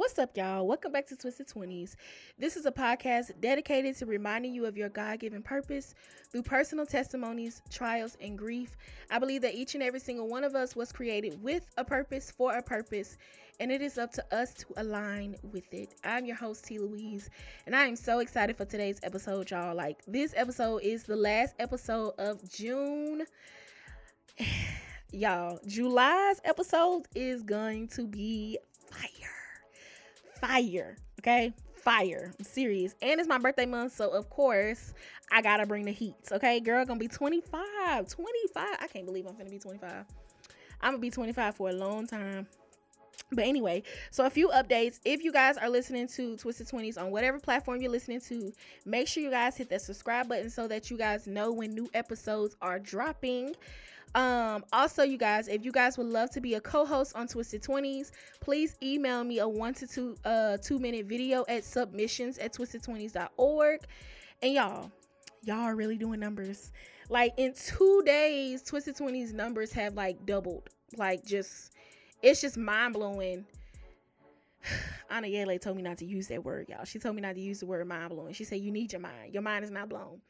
What's 0.00 0.18
up, 0.18 0.34
y'all? 0.34 0.66
Welcome 0.66 0.92
back 0.92 1.06
to 1.08 1.14
Twisted 1.14 1.46
20s. 1.46 1.94
This 2.38 2.56
is 2.56 2.64
a 2.64 2.72
podcast 2.72 3.38
dedicated 3.38 3.94
to 3.98 4.06
reminding 4.06 4.54
you 4.54 4.64
of 4.64 4.74
your 4.74 4.88
God 4.88 5.18
given 5.18 5.42
purpose 5.42 5.94
through 6.32 6.44
personal 6.44 6.86
testimonies, 6.86 7.60
trials, 7.68 8.16
and 8.18 8.38
grief. 8.38 8.78
I 9.10 9.18
believe 9.18 9.42
that 9.42 9.54
each 9.54 9.74
and 9.74 9.82
every 9.82 10.00
single 10.00 10.26
one 10.26 10.42
of 10.42 10.54
us 10.54 10.74
was 10.74 10.90
created 10.90 11.42
with 11.42 11.66
a 11.76 11.84
purpose 11.84 12.30
for 12.30 12.56
a 12.56 12.62
purpose, 12.62 13.18
and 13.60 13.70
it 13.70 13.82
is 13.82 13.98
up 13.98 14.10
to 14.12 14.24
us 14.34 14.54
to 14.54 14.66
align 14.78 15.36
with 15.52 15.70
it. 15.70 15.94
I'm 16.02 16.24
your 16.24 16.36
host, 16.36 16.64
T. 16.64 16.78
Louise, 16.78 17.28
and 17.66 17.76
I 17.76 17.84
am 17.84 17.94
so 17.94 18.20
excited 18.20 18.56
for 18.56 18.64
today's 18.64 19.00
episode, 19.02 19.50
y'all. 19.50 19.76
Like, 19.76 20.00
this 20.06 20.32
episode 20.34 20.78
is 20.78 21.02
the 21.02 21.16
last 21.16 21.54
episode 21.58 22.14
of 22.18 22.40
June. 22.50 23.26
y'all, 25.12 25.58
July's 25.66 26.40
episode 26.44 27.02
is 27.14 27.42
going 27.42 27.88
to 27.88 28.06
be 28.06 28.56
fire 28.90 29.39
fire. 30.40 30.96
Okay, 31.20 31.52
fire. 31.74 32.32
I'm 32.38 32.44
serious. 32.44 32.94
And 33.02 33.20
it's 33.20 33.28
my 33.28 33.38
birthday 33.38 33.66
month, 33.66 33.94
so 33.94 34.08
of 34.10 34.30
course 34.30 34.94
I 35.30 35.42
gotta 35.42 35.66
bring 35.66 35.84
the 35.84 35.92
heat. 35.92 36.16
Okay, 36.32 36.60
girl, 36.60 36.84
gonna 36.84 36.98
be 36.98 37.08
25. 37.08 38.08
25. 38.08 38.76
I 38.80 38.86
can't 38.86 39.06
believe 39.06 39.26
I'm 39.26 39.36
gonna 39.36 39.50
be 39.50 39.58
25. 39.58 40.06
I'm 40.80 40.92
gonna 40.92 40.98
be 40.98 41.10
25 41.10 41.54
for 41.56 41.68
a 41.68 41.72
long 41.72 42.06
time. 42.06 42.46
But 43.32 43.44
anyway, 43.44 43.84
so 44.10 44.26
a 44.26 44.30
few 44.30 44.48
updates. 44.48 44.98
If 45.04 45.22
you 45.22 45.30
guys 45.30 45.56
are 45.56 45.68
listening 45.68 46.08
to 46.08 46.36
Twisted 46.36 46.66
20s 46.66 46.98
on 46.98 47.12
whatever 47.12 47.38
platform 47.38 47.80
you're 47.80 47.92
listening 47.92 48.20
to, 48.22 48.52
make 48.84 49.06
sure 49.06 49.22
you 49.22 49.30
guys 49.30 49.56
hit 49.56 49.68
that 49.70 49.82
subscribe 49.82 50.28
button 50.28 50.50
so 50.50 50.66
that 50.66 50.90
you 50.90 50.98
guys 50.98 51.26
know 51.26 51.52
when 51.52 51.72
new 51.72 51.88
episodes 51.94 52.56
are 52.60 52.80
dropping. 52.80 53.54
Um, 54.14 54.64
also, 54.72 55.02
you 55.02 55.16
guys, 55.16 55.46
if 55.46 55.64
you 55.64 55.70
guys 55.70 55.96
would 55.96 56.08
love 56.08 56.30
to 56.30 56.40
be 56.40 56.54
a 56.54 56.60
co-host 56.60 57.14
on 57.14 57.28
Twisted 57.28 57.62
20s, 57.62 58.10
please 58.40 58.76
email 58.82 59.22
me 59.22 59.38
a 59.38 59.48
one 59.48 59.74
to 59.74 59.86
two 59.86 60.16
uh 60.24 60.56
two 60.58 60.78
minute 60.78 61.06
video 61.06 61.44
at 61.48 61.64
submissions 61.64 62.38
at 62.38 62.52
twisted20s.org. 62.52 63.80
And 64.42 64.54
y'all, 64.54 64.90
y'all 65.44 65.60
are 65.60 65.76
really 65.76 65.96
doing 65.96 66.18
numbers. 66.18 66.72
Like 67.08 67.34
in 67.36 67.54
two 67.54 68.02
days, 68.04 68.62
Twisted 68.62 68.96
20s 68.96 69.32
numbers 69.32 69.72
have 69.72 69.94
like 69.94 70.26
doubled. 70.26 70.68
Like 70.96 71.24
just 71.24 71.72
it's 72.20 72.40
just 72.40 72.56
mind 72.56 72.94
blowing. 72.94 73.46
Anna 75.10 75.28
Yele 75.28 75.60
told 75.60 75.76
me 75.76 75.82
not 75.82 75.98
to 75.98 76.04
use 76.04 76.26
that 76.28 76.44
word, 76.44 76.68
y'all. 76.68 76.84
She 76.84 76.98
told 76.98 77.14
me 77.14 77.22
not 77.22 77.36
to 77.36 77.40
use 77.40 77.60
the 77.60 77.66
word 77.66 77.86
mind 77.86 78.10
blowing. 78.10 78.32
She 78.32 78.44
said, 78.44 78.60
You 78.60 78.72
need 78.72 78.92
your 78.92 79.00
mind. 79.00 79.32
Your 79.32 79.42
mind 79.42 79.64
is 79.64 79.70
not 79.70 79.88
blown 79.88 80.20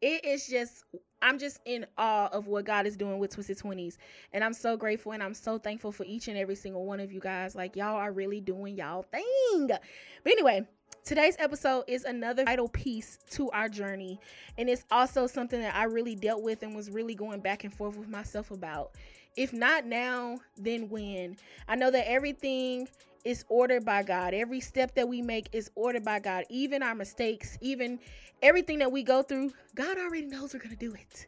it 0.00 0.24
is 0.24 0.46
just 0.46 0.84
I'm 1.20 1.38
just 1.38 1.58
in 1.64 1.84
awe 1.96 2.28
of 2.28 2.46
what 2.46 2.64
God 2.64 2.86
is 2.86 2.96
doing 2.96 3.18
with 3.18 3.34
Twisted 3.34 3.58
20s. 3.58 3.96
And 4.32 4.44
I'm 4.44 4.52
so 4.52 4.76
grateful 4.76 5.12
and 5.12 5.22
I'm 5.22 5.34
so 5.34 5.58
thankful 5.58 5.90
for 5.90 6.04
each 6.04 6.28
and 6.28 6.38
every 6.38 6.54
single 6.54 6.86
one 6.86 7.00
of 7.00 7.12
you 7.12 7.20
guys. 7.20 7.54
Like, 7.56 7.74
y'all 7.74 7.96
are 7.96 8.12
really 8.12 8.40
doing 8.40 8.76
y'all 8.76 9.02
thing. 9.02 9.66
But 9.66 9.82
anyway, 10.26 10.66
today's 11.04 11.34
episode 11.40 11.84
is 11.88 12.04
another 12.04 12.44
vital 12.44 12.68
piece 12.68 13.18
to 13.30 13.50
our 13.50 13.68
journey. 13.68 14.20
And 14.58 14.68
it's 14.68 14.84
also 14.90 15.26
something 15.26 15.60
that 15.60 15.74
I 15.74 15.84
really 15.84 16.14
dealt 16.14 16.42
with 16.42 16.62
and 16.62 16.74
was 16.74 16.90
really 16.90 17.16
going 17.16 17.40
back 17.40 17.64
and 17.64 17.74
forth 17.74 17.96
with 17.96 18.08
myself 18.08 18.52
about. 18.52 18.92
If 19.36 19.52
not 19.52 19.86
now, 19.86 20.38
then 20.56 20.88
when? 20.88 21.36
I 21.66 21.74
know 21.74 21.90
that 21.90 22.08
everything 22.08 22.88
is 23.28 23.44
ordered 23.50 23.84
by 23.84 24.02
God. 24.02 24.32
Every 24.32 24.58
step 24.58 24.94
that 24.94 25.06
we 25.06 25.20
make 25.20 25.50
is 25.52 25.70
ordered 25.74 26.02
by 26.02 26.18
God. 26.18 26.44
Even 26.48 26.82
our 26.82 26.94
mistakes, 26.94 27.58
even 27.60 28.00
everything 28.40 28.78
that 28.78 28.90
we 28.90 29.02
go 29.02 29.22
through, 29.22 29.52
God 29.74 29.98
already 29.98 30.24
knows 30.24 30.54
we're 30.54 30.60
going 30.60 30.70
to 30.70 30.76
do 30.76 30.94
it. 30.94 31.26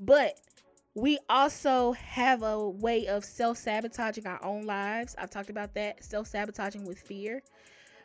But 0.00 0.40
we 0.94 1.18
also 1.28 1.92
have 1.92 2.42
a 2.42 2.66
way 2.66 3.08
of 3.08 3.26
self 3.26 3.58
sabotaging 3.58 4.26
our 4.26 4.42
own 4.42 4.64
lives. 4.64 5.14
I've 5.18 5.28
talked 5.28 5.50
about 5.50 5.74
that 5.74 6.02
self 6.02 6.28
sabotaging 6.28 6.86
with 6.86 6.98
fear. 6.98 7.42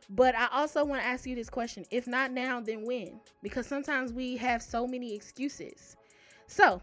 But 0.10 0.36
I 0.36 0.50
also 0.52 0.84
want 0.84 1.02
to 1.02 1.08
ask 1.08 1.26
you 1.26 1.34
this 1.36 1.50
question 1.50 1.86
if 1.90 2.08
not 2.08 2.34
now, 2.34 2.60
then 2.60 2.86
when? 2.86 3.22
Because 3.42 3.68
sometimes 3.68 4.12
we 4.12 4.36
have 4.36 4.62
so 4.62 4.86
many 4.86 5.16
excuses. 5.16 5.96
So, 6.48 6.82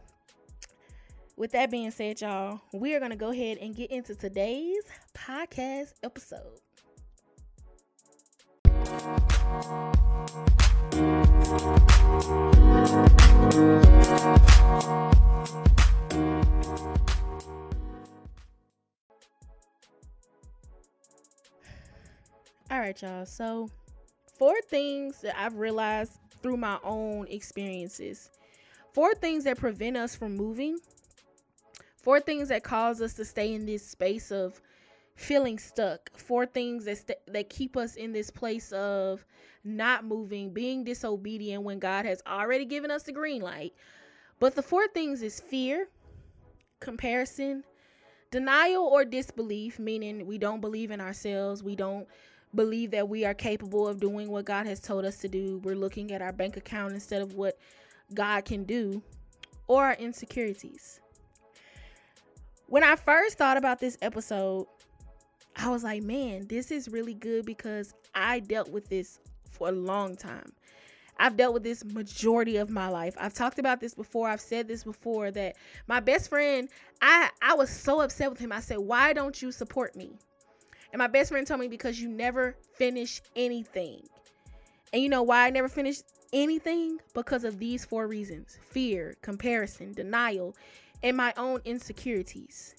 with 1.37 1.53
that 1.53 1.71
being 1.71 1.91
said, 1.91 2.21
y'all, 2.21 2.61
we 2.72 2.95
are 2.95 2.99
going 2.99 3.11
to 3.11 3.17
go 3.17 3.31
ahead 3.31 3.59
and 3.59 3.75
get 3.75 3.91
into 3.91 4.15
today's 4.15 4.84
podcast 5.15 5.95
episode. 6.03 6.61
All 22.71 22.81
right, 22.81 23.00
y'all. 23.03 23.27
So, 23.27 23.69
four 24.39 24.55
things 24.69 25.21
that 25.23 25.37
I've 25.39 25.56
realized 25.56 26.12
through 26.43 26.56
my 26.56 26.78
own 26.84 27.27
experiences. 27.28 28.31
Four 28.93 29.15
things 29.15 29.44
that 29.44 29.59
prevent 29.59 29.97
us 29.97 30.15
from 30.15 30.37
moving 30.37 30.78
four 32.04 32.20
things 32.20 32.48
that 32.50 32.62
cause 32.62 33.00
us 33.00 33.15
to 33.15 33.25
stay 33.25 33.54
in 33.54 33.65
this 33.65 33.84
space 33.84 34.31
of 34.31 34.60
feeling 35.15 35.59
stuck. 35.59 36.10
Four 36.15 36.44
things 36.44 36.84
that 36.84 36.98
st- 36.98 37.19
that 37.28 37.48
keep 37.48 37.78
us 37.78 37.97
in 37.97 38.12
this 38.12 38.31
place 38.31 38.72
of 38.72 39.25
not 39.65 40.04
moving 40.04 40.53
being 40.53 40.84
disobedient 40.84 41.62
when 41.62 41.78
god 41.78 42.04
has 42.04 42.20
already 42.26 42.66
given 42.66 42.91
us 42.91 43.04
the 43.04 43.12
green 43.12 43.41
light. 43.41 43.72
But 44.38 44.54
the 44.54 44.62
four 44.62 44.87
things 44.88 45.22
is 45.22 45.41
fear 45.41 45.88
comparison 46.81 47.64
denial 48.31 48.84
or 48.84 49.06
disbelief 49.06 49.78
meaning 49.78 50.26
we 50.26 50.37
don't 50.37 50.60
believe 50.60 50.91
in 50.91 51.00
ourselves. 51.00 51.62
We 51.62 51.75
don't 51.75 52.06
believe 52.54 52.91
that 52.91 53.09
we 53.09 53.25
are 53.25 53.34
capable 53.34 53.88
of 53.88 53.98
doing 53.98 54.31
what 54.31 54.44
god 54.44 54.66
has 54.66 54.78
told 54.78 55.06
us 55.06 55.16
to 55.19 55.28
do. 55.28 55.59
We're 55.64 55.75
looking 55.75 56.12
at 56.12 56.20
our 56.20 56.32
bank 56.32 56.59
account 56.59 56.93
instead 56.93 57.22
of 57.22 57.32
what 57.32 57.59
god 58.12 58.44
can 58.44 58.64
do 58.64 59.03
or 59.69 59.84
our 59.84 59.94
insecurities 59.94 61.00
when 62.69 62.82
I 62.82 62.97
first 62.97 63.38
thought 63.38 63.56
about 63.56 63.78
this 63.80 63.98
episode, 64.02 64.66
I 65.56 65.69
was 65.70 65.84
like, 65.84 66.02
man, 66.02 66.47
this 66.48 66.70
is 66.70 66.88
really 66.88 67.14
good 67.14 67.47
because 67.47 67.94
I 68.14 68.41
dealt 68.41 68.70
with 68.70 68.88
this 68.88 69.20
for 69.50 69.69
a 69.69 69.72
long 69.72 70.16
time. 70.16 70.52
I've 71.16 71.36
dealt 71.36 71.54
with 71.54 71.62
this 71.62 71.84
majority 71.84 72.56
of 72.56 72.70
my 72.70 72.88
life. 72.88 73.14
I've 73.19 73.34
talked 73.34 73.60
about 73.60 73.80
this 73.80 73.94
before. 73.94 74.28
I've 74.28 74.41
said 74.41 74.66
this 74.66 74.82
before 74.82 75.30
that 75.30 75.56
my 75.86 76.00
best 76.00 76.28
friend, 76.28 76.69
I 77.00 77.30
I 77.41 77.54
was 77.54 77.70
so 77.70 78.00
upset 78.00 78.30
with 78.30 78.41
him. 78.41 78.50
I 78.50 78.58
said, 78.58 78.78
"Why 78.78 79.12
don't 79.12 79.41
you 79.41 79.52
support 79.52 79.94
me?" 79.94 80.19
And 80.92 80.98
my 80.98 81.06
best 81.06 81.31
friend 81.31 81.46
told 81.46 81.60
me 81.60 81.69
because 81.69 82.00
you 82.00 82.08
never 82.08 82.56
finish 82.75 83.20
anything. 83.36 84.02
And 84.92 85.02
you 85.02 85.08
know 85.08 85.22
why 85.22 85.46
I 85.46 85.50
never 85.50 85.69
finished 85.69 86.02
anything? 86.32 86.98
Because 87.14 87.44
of 87.44 87.60
these 87.60 87.84
four 87.84 88.08
reasons: 88.08 88.58
fear, 88.70 89.14
comparison, 89.22 89.92
denial, 89.92 90.56
and 91.04 91.16
my 91.16 91.32
own 91.37 91.60
insecurities. 91.65 92.75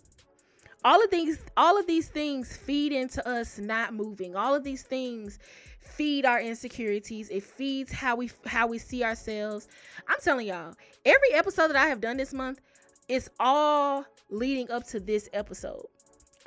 All 0.83 1.01
of 1.01 1.09
these 1.09 1.39
all 1.55 1.79
of 1.79 1.87
these 1.87 2.09
things 2.09 2.57
feed 2.57 2.91
into 2.91 3.25
us 3.27 3.57
not 3.57 3.93
moving. 3.93 4.35
All 4.35 4.53
of 4.53 4.63
these 4.63 4.83
things 4.83 5.39
feed 5.79 6.25
our 6.25 6.41
insecurities. 6.41 7.29
It 7.29 7.43
feeds 7.43 7.91
how 7.91 8.15
we 8.17 8.29
how 8.45 8.67
we 8.67 8.77
see 8.79 9.03
ourselves. 9.03 9.67
I'm 10.09 10.19
telling 10.21 10.47
y'all 10.47 10.73
every 11.05 11.33
episode 11.33 11.69
that 11.69 11.75
i 11.77 11.87
have 11.87 12.01
done 12.01 12.17
this 12.17 12.33
month 12.33 12.59
is 13.07 13.29
all 13.39 14.03
leading 14.29 14.69
up 14.71 14.85
to 14.87 14.99
this 14.99 15.29
episode. 15.33 15.85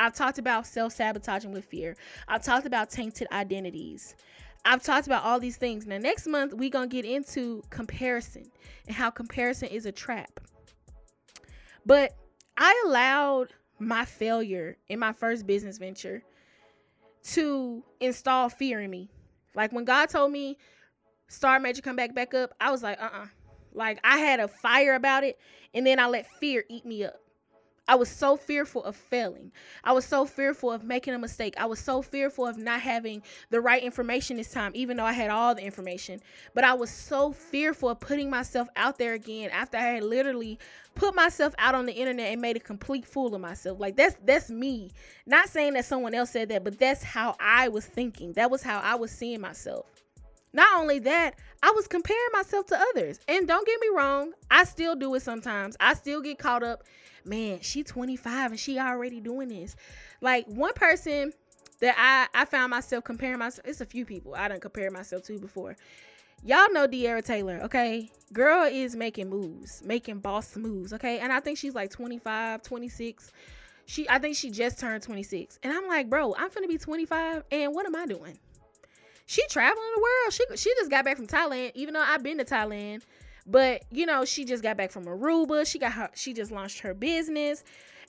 I've 0.00 0.15
talked 0.15 0.38
about 0.38 0.67
self-sabotaging 0.67 1.53
with 1.53 1.65
fear. 1.65 1.97
I've 2.28 2.43
talked 2.43 2.67
about 2.67 2.91
tainted 2.91 3.27
identities. 3.33 4.15
I've 4.65 4.83
talked 4.83 5.06
about 5.06 5.25
all 5.25 5.41
these 5.41 5.56
things. 5.56 5.87
Now, 5.87 5.99
next 5.99 6.27
month, 6.27 6.55
we're 6.55 6.71
going 6.71 6.88
to 6.88 6.94
get 6.94 7.05
into 7.05 7.62
comparison 7.71 8.44
and 8.87 8.94
how 8.94 9.11
comparison 9.11 9.69
is 9.69 9.87
a 9.87 9.93
trap. 9.93 10.41
But 11.88 12.15
I 12.58 12.82
allowed 12.87 13.55
my 13.79 14.05
failure 14.05 14.76
in 14.88 14.99
my 14.99 15.14
first 15.14 15.46
business 15.46 15.79
venture 15.79 16.23
to 17.31 17.82
install 17.99 18.50
fear 18.50 18.81
in 18.81 18.90
me. 18.90 19.08
Like 19.55 19.73
when 19.73 19.87
God 19.87 20.11
told 20.11 20.31
me 20.31 20.58
Star 21.29 21.58
Major 21.58 21.81
come 21.81 21.96
back 21.96 22.14
back 22.14 22.35
up, 22.35 22.52
I 22.61 22.70
was 22.70 22.82
like, 22.82 23.00
uh-uh. 23.00 23.29
Like 23.73 24.00
I 24.05 24.19
had 24.19 24.38
a 24.38 24.49
fire 24.49 24.96
about 24.96 25.25
it, 25.25 25.38
and 25.73 25.87
then 25.87 25.99
I 25.99 26.08
let 26.08 26.31
fear 26.38 26.62
eat 26.69 26.85
me 26.85 27.05
up. 27.05 27.20
I 27.88 27.94
was 27.94 28.11
so 28.11 28.37
fearful 28.37 28.85
of 28.85 28.94
failing. 28.94 29.50
I 29.82 29.93
was 29.93 30.05
so 30.05 30.26
fearful 30.26 30.70
of 30.70 30.85
making 30.85 31.14
a 31.14 31.19
mistake. 31.19 31.55
I 31.56 31.64
was 31.64 31.79
so 31.79 32.02
fearful 32.02 32.46
of 32.46 32.58
not 32.58 32.82
having 32.82 33.23
the 33.49 33.62
right 33.62 33.82
information 33.82 34.37
this 34.37 34.52
time, 34.52 34.73
even 34.75 34.99
though 34.99 35.06
I 35.06 35.12
had 35.12 35.31
all 35.31 35.55
the 35.55 35.62
information. 35.62 36.20
But 36.55 36.64
I 36.64 36.75
was 36.75 36.90
so 36.90 37.32
fearful 37.32 37.88
of 37.88 37.99
putting 37.99 38.29
myself 38.29 38.69
out 38.76 38.99
there 38.99 39.14
again 39.14 39.49
after 39.50 39.79
I 39.79 39.82
had 39.82 40.05
literally 40.05 40.58
put 40.94 41.14
myself 41.14 41.55
out 41.58 41.75
on 41.75 41.87
the 41.87 41.93
internet 41.94 42.32
and 42.32 42.43
made 42.43 42.56
a 42.56 42.61
complete 42.61 43.06
fool 43.06 43.35
of 43.35 43.40
myself. 43.40 43.81
Like 43.81 43.96
that's 43.96 44.17
that's 44.25 44.50
me. 44.50 44.91
Not 45.26 45.49
saying 45.49 45.73
that 45.75 45.87
someone 45.87 46.12
else 46.12 46.31
said 46.31 46.50
that, 46.50 46.64
but 46.64 46.79
that's 46.79 47.02
how 47.02 47.37
I 47.41 47.69
was 47.69 47.87
thinking. 47.87 48.34
That 48.34 48.50
was 48.50 48.62
how 48.62 48.81
I 48.81 48.96
was 48.96 49.11
seeing 49.11 49.41
myself. 49.41 49.98
Not 50.53 50.81
only 50.81 50.99
that, 51.00 51.35
I 51.62 51.73
was 51.73 51.87
comparing 51.87 52.19
myself 52.33 52.67
to 52.67 52.79
others. 52.79 53.21
And 53.29 53.47
don't 53.47 53.67
get 53.67 53.81
me 53.81 53.89
wrong, 53.95 54.33
I 54.50 54.65
still 54.65 54.97
do 54.97 55.15
it 55.15 55.21
sometimes. 55.21 55.77
I 55.81 55.95
still 55.95 56.21
get 56.21 56.39
caught 56.39 56.62
up. 56.62 56.85
Man, 57.25 57.61
she 57.61 57.83
25 57.83 58.53
and 58.53 58.61
she 58.61 58.79
already 58.79 59.21
doing 59.21 59.49
this. 59.49 59.77
Like 60.21 60.47
one 60.47 60.73
person 60.75 61.33
that 61.81 61.95
I 61.99 62.43
I 62.43 62.45
found 62.45 62.71
myself 62.71 63.05
comparing 63.05 63.39
myself. 63.39 63.67
It's 63.67 63.81
a 63.81 63.87
few 63.87 64.05
people 64.05 64.35
I 64.35 64.49
didn't 64.49 64.62
compare 64.62 64.91
myself 64.91 65.25
to 65.25 65.39
before. 65.39 65.77
Y'all 66.45 66.73
know 66.73 66.87
De'Ara 66.87 67.25
Taylor, 67.25 67.61
okay? 67.65 68.11
Girl 68.33 68.62
is 68.65 68.94
making 68.94 69.29
moves, 69.29 69.83
making 69.85 70.21
boss 70.21 70.56
moves, 70.56 70.93
okay? 70.93 71.19
And 71.19 71.33
I 71.33 71.41
think 71.41 71.59
she's 71.59 71.75
like 71.75 71.91
25, 71.91 72.62
26. 72.62 73.33
She 73.87 74.09
I 74.09 74.19
think 74.19 74.37
she 74.37 74.51
just 74.51 74.79
turned 74.79 75.03
26. 75.03 75.59
And 75.62 75.73
I'm 75.73 75.89
like, 75.89 76.09
bro, 76.09 76.35
I'm 76.37 76.49
gonna 76.55 76.69
be 76.69 76.79
25 76.79 77.44
and 77.51 77.75
what 77.75 77.87
am 77.87 77.97
I 77.97 78.06
doing? 78.06 78.39
She 79.29 79.47
traveling 79.49 79.91
the 79.95 80.01
world. 80.01 80.33
She 80.33 80.45
she 80.57 80.75
just 80.79 80.91
got 80.91 81.05
back 81.05 81.19
from 81.19 81.27
Thailand, 81.27 81.73
even 81.75 81.93
though 81.93 82.03
I've 82.03 82.23
been 82.23 82.39
to 82.39 82.47
Thailand. 82.47 83.03
But 83.47 83.83
you 83.93 84.07
know, 84.07 84.25
she 84.25 84.47
just 84.47 84.63
got 84.63 84.79
back 84.79 84.91
from 84.91 85.05
Aruba. 85.05 85.67
She 85.71 85.79
got 85.79 85.93
her 85.93 86.09
she 86.15 86.33
just 86.33 86.51
launched 86.51 86.81
her 86.81 86.95
business. 86.95 87.63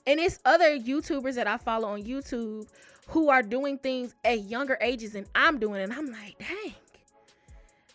And 0.07 0.17
it's 0.17 0.39
other 0.45 0.79
YouTubers 0.79 1.35
that 1.35 1.45
I 1.45 1.57
follow 1.57 1.89
on 1.89 2.03
YouTube 2.03 2.69
who 3.09 3.29
are 3.29 3.43
doing 3.43 3.79
things 3.79 4.15
at 4.23 4.43
younger 4.43 4.77
ages 4.79 5.11
than 5.11 5.25
I'm 5.35 5.59
doing. 5.59 5.81
And 5.81 5.91
I'm 5.91 6.05
like, 6.05 6.39
dang. 6.39 6.73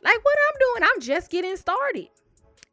Like 0.03 0.23
what 0.23 0.37
I'm 0.51 0.59
doing, 0.61 0.91
I'm 0.95 1.01
just 1.01 1.31
getting 1.31 1.57
started. 1.57 2.09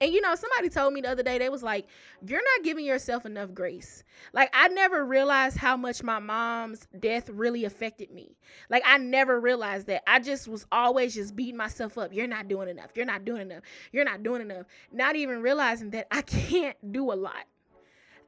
And 0.02 0.12
you 0.12 0.20
know, 0.20 0.34
somebody 0.34 0.68
told 0.70 0.94
me 0.94 1.02
the 1.02 1.12
other 1.12 1.22
day, 1.22 1.38
they 1.38 1.50
was 1.50 1.62
like, 1.62 1.88
You're 2.26 2.42
not 2.42 2.66
giving 2.66 2.84
yourself 2.84 3.26
enough 3.26 3.54
grace. 3.54 4.04
Like, 4.34 4.50
I 4.52 4.68
never 4.70 5.06
realized 5.06 5.58
how 5.58 5.78
much 5.78 6.02
my 6.02 6.18
mom's 6.18 6.88
death 7.00 7.30
really 7.30 7.66
affected 7.66 8.10
me. 8.12 8.36
Like, 8.70 8.82
I 8.86 8.98
never 8.98 9.40
realized 9.40 9.86
that. 9.88 10.02
I 10.10 10.20
just 10.20 10.48
was 10.48 10.66
always 10.72 11.14
just 11.14 11.36
beating 11.36 11.56
myself 11.56 12.00
up. 12.00 12.14
You're 12.14 12.28
not 12.28 12.48
doing 12.48 12.68
enough. 12.68 12.90
You're 12.96 13.06
not 13.06 13.24
doing 13.26 13.42
enough. 13.44 13.62
You're 13.92 14.06
not 14.06 14.24
doing 14.24 14.42
enough. 14.42 14.66
Not 14.92 15.16
even 15.16 15.42
realizing 15.44 15.92
that 15.92 16.08
I 16.10 16.22
can't 16.24 16.92
do 16.92 17.12
a 17.12 17.16
lot. 17.16 17.46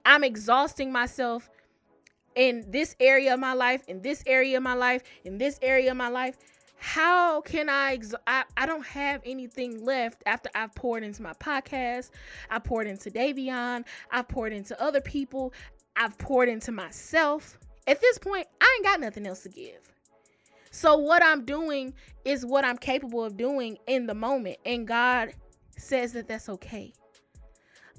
I'm 0.06 0.24
exhausting 0.24 0.92
myself 0.92 1.50
in 2.36 2.66
this 2.70 2.96
area 3.00 3.34
of 3.34 3.40
my 3.40 3.54
life, 3.54 3.84
in 3.88 4.02
this 4.02 4.24
area 4.28 4.58
of 4.58 4.64
my 4.64 4.74
life, 4.74 5.02
in 5.24 5.40
this 5.40 5.58
area 5.62 5.92
of 5.92 5.98
my 5.98 6.10
life 6.10 6.38
how 6.84 7.40
can 7.40 7.70
I, 7.70 7.94
ex- 7.94 8.14
I 8.28 8.44
I 8.58 8.66
don't 8.66 8.86
have 8.86 9.22
anything 9.26 9.86
left 9.86 10.22
after 10.26 10.50
I've 10.54 10.76
poured 10.76 11.02
into 11.02 11.22
my 11.22 11.32
podcast, 11.32 12.10
I 12.50 12.60
poured 12.60 12.88
into 12.88 13.10
Davion, 13.10 13.86
I've 14.12 14.28
poured 14.28 14.52
into 14.52 14.80
other 14.84 15.00
people, 15.00 15.54
I've 15.96 16.18
poured 16.18 16.50
into 16.50 16.74
myself. 16.74 17.58
At 17.88 18.02
this 18.02 18.18
point, 18.18 18.48
I 18.60 18.76
ain't 18.76 18.86
got 18.86 19.00
nothing 19.00 19.26
else 19.26 19.44
to 19.44 19.50
give. 19.50 19.80
So 20.72 20.98
what 20.98 21.24
I'm 21.24 21.46
doing 21.46 21.94
is 22.26 22.46
what 22.46 22.66
I'm 22.66 22.78
capable 22.78 23.24
of 23.24 23.38
doing 23.38 23.78
in 23.88 24.06
the 24.06 24.14
moment, 24.14 24.58
and 24.66 24.86
God 24.86 25.34
says 25.78 26.12
that 26.12 26.28
that's 26.28 26.50
okay. 26.50 26.92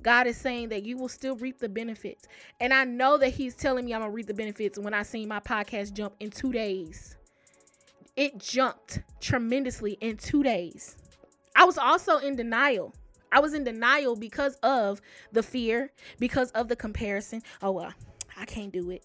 God 0.02 0.26
is 0.26 0.36
saying 0.36 0.68
that 0.68 0.84
you 0.84 0.98
will 0.98 1.08
still 1.08 1.36
reap 1.36 1.58
the 1.58 1.70
benefits. 1.70 2.28
And 2.60 2.74
I 2.74 2.84
know 2.84 3.16
that 3.16 3.30
He's 3.30 3.54
telling 3.54 3.86
me 3.86 3.94
I'm 3.94 4.02
gonna 4.02 4.12
reap 4.12 4.26
the 4.26 4.34
benefits 4.34 4.78
when 4.78 4.92
I 4.92 5.04
see 5.04 5.24
my 5.24 5.40
podcast 5.40 5.94
jump 5.94 6.16
in 6.20 6.28
two 6.30 6.52
days 6.52 7.16
it 8.16 8.38
jumped 8.38 9.00
tremendously 9.20 9.98
in 10.00 10.16
two 10.16 10.42
days. 10.42 10.96
I 11.56 11.64
was 11.64 11.78
also 11.78 12.18
in 12.18 12.36
denial. 12.36 12.94
I 13.32 13.40
was 13.40 13.54
in 13.54 13.64
denial 13.64 14.14
because 14.14 14.54
of 14.62 15.00
the 15.32 15.42
fear, 15.42 15.90
because 16.20 16.50
of 16.52 16.68
the 16.68 16.76
comparison. 16.76 17.42
Oh, 17.62 17.72
well, 17.72 17.92
I 18.36 18.44
can't 18.44 18.72
do 18.72 18.90
it. 18.90 19.04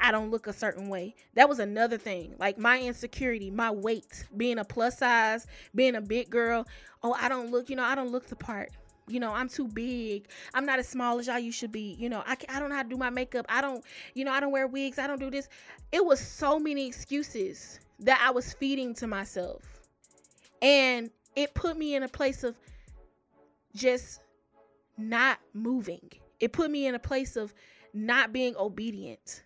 I 0.00 0.12
don't 0.12 0.30
look 0.30 0.46
a 0.46 0.52
certain 0.52 0.88
way. 0.88 1.14
That 1.34 1.48
was 1.48 1.58
another 1.58 1.96
thing. 1.96 2.34
Like 2.38 2.58
my 2.58 2.80
insecurity, 2.80 3.50
my 3.50 3.70
weight, 3.70 4.26
being 4.36 4.58
a 4.58 4.64
plus 4.64 4.98
size, 4.98 5.46
being 5.74 5.96
a 5.96 6.00
big 6.00 6.30
girl. 6.30 6.66
Oh, 7.02 7.14
I 7.18 7.28
don't 7.28 7.50
look, 7.50 7.70
you 7.70 7.76
know, 7.76 7.84
I 7.84 7.94
don't 7.94 8.12
look 8.12 8.26
the 8.26 8.36
part. 8.36 8.70
You 9.08 9.20
know, 9.20 9.32
I'm 9.32 9.48
too 9.48 9.66
big. 9.66 10.28
I'm 10.52 10.66
not 10.66 10.78
as 10.78 10.86
small 10.86 11.18
as 11.18 11.26
y'all 11.26 11.38
you 11.38 11.50
should 11.50 11.72
be. 11.72 11.96
You 11.98 12.10
know, 12.10 12.22
I, 12.26 12.36
I 12.50 12.60
don't 12.60 12.68
know 12.68 12.76
how 12.76 12.82
to 12.82 12.88
do 12.88 12.98
my 12.98 13.08
makeup. 13.08 13.46
I 13.48 13.62
don't, 13.62 13.82
you 14.14 14.24
know, 14.26 14.32
I 14.32 14.40
don't 14.40 14.52
wear 14.52 14.66
wigs. 14.66 14.98
I 14.98 15.06
don't 15.06 15.18
do 15.18 15.30
this. 15.30 15.48
It 15.90 16.04
was 16.04 16.20
so 16.20 16.58
many 16.58 16.86
excuses 16.86 17.80
that 18.00 18.22
I 18.24 18.30
was 18.30 18.52
feeding 18.54 18.94
to 18.94 19.06
myself. 19.06 19.62
And 20.62 21.10
it 21.36 21.54
put 21.54 21.76
me 21.76 21.94
in 21.94 22.02
a 22.02 22.08
place 22.08 22.44
of 22.44 22.56
just 23.74 24.20
not 24.96 25.38
moving. 25.52 26.10
It 26.40 26.52
put 26.52 26.70
me 26.70 26.86
in 26.86 26.94
a 26.94 26.98
place 26.98 27.36
of 27.36 27.54
not 27.92 28.32
being 28.32 28.56
obedient. 28.56 29.42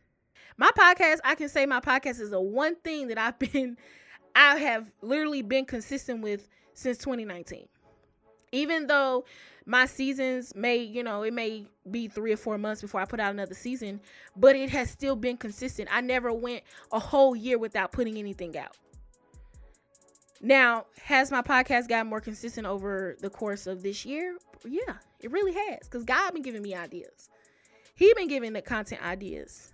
My 0.56 0.70
podcast, 0.76 1.18
I 1.24 1.34
can 1.34 1.48
say 1.48 1.66
my 1.66 1.80
podcast 1.80 2.20
is 2.20 2.30
the 2.30 2.40
one 2.40 2.76
thing 2.76 3.08
that 3.08 3.18
I've 3.18 3.38
been, 3.52 3.76
I 4.34 4.56
have 4.56 4.90
literally 5.00 5.42
been 5.42 5.64
consistent 5.64 6.22
with 6.22 6.48
since 6.74 6.98
2019. 6.98 7.68
Even 8.52 8.86
though 8.86 9.24
my 9.66 9.86
seasons 9.86 10.54
may, 10.54 10.76
you 10.76 11.02
know, 11.02 11.22
it 11.22 11.32
may 11.32 11.66
be 11.90 12.08
three 12.08 12.32
or 12.32 12.36
four 12.36 12.58
months 12.58 12.82
before 12.82 13.00
I 13.00 13.04
put 13.04 13.20
out 13.20 13.30
another 13.30 13.54
season, 13.54 14.00
but 14.36 14.56
it 14.56 14.70
has 14.70 14.90
still 14.90 15.16
been 15.16 15.36
consistent. 15.36 15.88
I 15.92 16.00
never 16.00 16.32
went 16.32 16.62
a 16.90 16.98
whole 16.98 17.36
year 17.36 17.58
without 17.58 17.92
putting 17.92 18.18
anything 18.18 18.56
out. 18.56 18.76
Now, 20.40 20.86
has 21.00 21.30
my 21.30 21.42
podcast 21.42 21.88
gotten 21.88 22.08
more 22.08 22.20
consistent 22.20 22.66
over 22.66 23.16
the 23.20 23.30
course 23.30 23.68
of 23.68 23.82
this 23.82 24.04
year? 24.04 24.36
Yeah, 24.64 24.94
it 25.20 25.30
really 25.30 25.52
has. 25.52 25.80
Because 25.84 26.04
God 26.04 26.32
been 26.32 26.42
giving 26.42 26.62
me 26.62 26.74
ideas. 26.74 27.30
He 27.94 28.12
been 28.14 28.26
giving 28.26 28.52
the 28.52 28.62
content 28.62 29.04
ideas. 29.04 29.70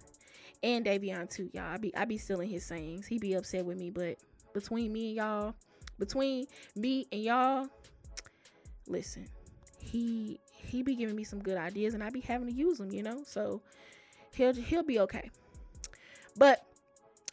And 0.62 0.84
Davion 0.84 1.30
too, 1.30 1.48
y'all. 1.54 1.72
I 1.72 1.76
be 1.78 1.96
I 1.96 2.04
be 2.04 2.18
stealing 2.18 2.50
his 2.50 2.64
sayings. 2.64 3.06
He 3.06 3.18
be 3.18 3.34
upset 3.34 3.64
with 3.64 3.78
me, 3.78 3.90
but 3.90 4.18
between 4.52 4.92
me 4.92 5.08
and 5.08 5.16
y'all, 5.16 5.54
between 5.98 6.46
me 6.74 7.06
and 7.12 7.22
y'all, 7.22 7.68
listen, 8.88 9.26
he 9.90 10.40
he 10.50 10.82
be 10.82 10.94
giving 10.94 11.16
me 11.16 11.24
some 11.24 11.42
good 11.42 11.56
ideas 11.56 11.94
and 11.94 12.02
I 12.02 12.10
be 12.10 12.20
having 12.20 12.48
to 12.48 12.52
use 12.52 12.78
them, 12.78 12.92
you 12.92 13.02
know? 13.02 13.22
So 13.24 13.62
he'll 14.34 14.54
he'll 14.54 14.82
be 14.82 15.00
okay. 15.00 15.30
But 16.36 16.64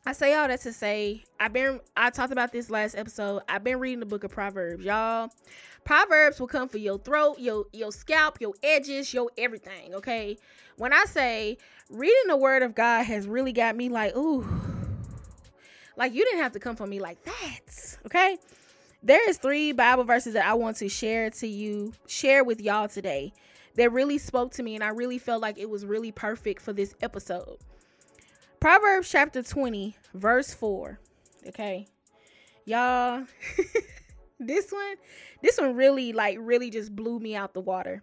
I 0.06 0.14
say 0.14 0.34
all 0.36 0.48
that 0.48 0.62
to 0.62 0.74
say 0.74 1.24
I've 1.40 1.54
been 1.54 1.80
I 1.98 2.10
talked 2.10 2.32
about 2.32 2.52
this 2.52 2.70
last 2.70 2.96
episode. 2.96 3.42
I've 3.50 3.64
been 3.64 3.80
reading 3.80 4.00
the 4.00 4.06
book 4.06 4.24
of 4.24 4.32
Proverbs, 4.32 4.84
y'all. 4.84 5.30
Proverbs 5.84 6.40
will 6.40 6.48
come 6.48 6.68
for 6.68 6.78
your 6.78 6.98
throat, 6.98 7.38
your 7.40 7.66
your 7.74 7.92
scalp, 7.92 8.40
your 8.40 8.54
edges, 8.64 9.14
your 9.14 9.30
everything, 9.38 9.94
okay? 9.96 10.38
When 10.78 10.94
I 10.94 11.06
say 11.06 11.58
reading 11.90 12.28
the 12.28 12.38
word 12.38 12.64
of 12.64 12.74
God 12.74 13.04
has 13.04 13.28
really 13.28 13.54
got 13.54 13.76
me 13.76 13.90
like, 13.90 14.16
ooh. 14.16 14.48
Like 15.98 16.14
you 16.14 16.24
didn't 16.26 16.42
have 16.42 16.52
to 16.54 16.60
come 16.60 16.76
for 16.76 16.88
me 16.88 17.00
like 17.00 17.24
that, 17.24 17.98
okay? 18.06 18.38
There 19.06 19.30
is 19.30 19.38
three 19.38 19.72
Bible 19.72 20.04
verses 20.04 20.34
that 20.34 20.48
I 20.48 20.56
want 20.56 20.78
to 20.78 20.90
share 20.90 21.30
to 21.30 21.48
you, 21.48 21.94
share 22.08 22.44
with 22.44 22.60
y'all 22.60 22.88
today 22.88 23.34
that 23.76 23.92
really 23.92 24.18
spoke 24.18 24.52
to 24.54 24.64
me 24.64 24.74
and 24.74 24.84
I 24.84 24.88
really 24.90 25.20
felt 25.20 25.44
like 25.44 25.60
it 25.60 25.70
was 25.70 25.86
really 25.86 26.12
perfect 26.12 26.60
for 26.60 26.74
this 26.74 26.96
episode. 27.04 27.60
Proverbs 28.60 29.08
chapter 29.08 29.44
20, 29.44 29.96
verse 30.16 30.56
4. 30.56 31.00
Okay. 31.50 31.86
Y'all, 32.66 33.26
this 34.40 34.72
one, 34.72 34.96
this 35.44 35.60
one 35.60 35.76
really 35.76 36.12
like 36.12 36.40
really 36.42 36.72
just 36.72 36.96
blew 36.96 37.20
me 37.20 37.36
out 37.36 37.54
the 37.54 37.62
water. 37.62 38.02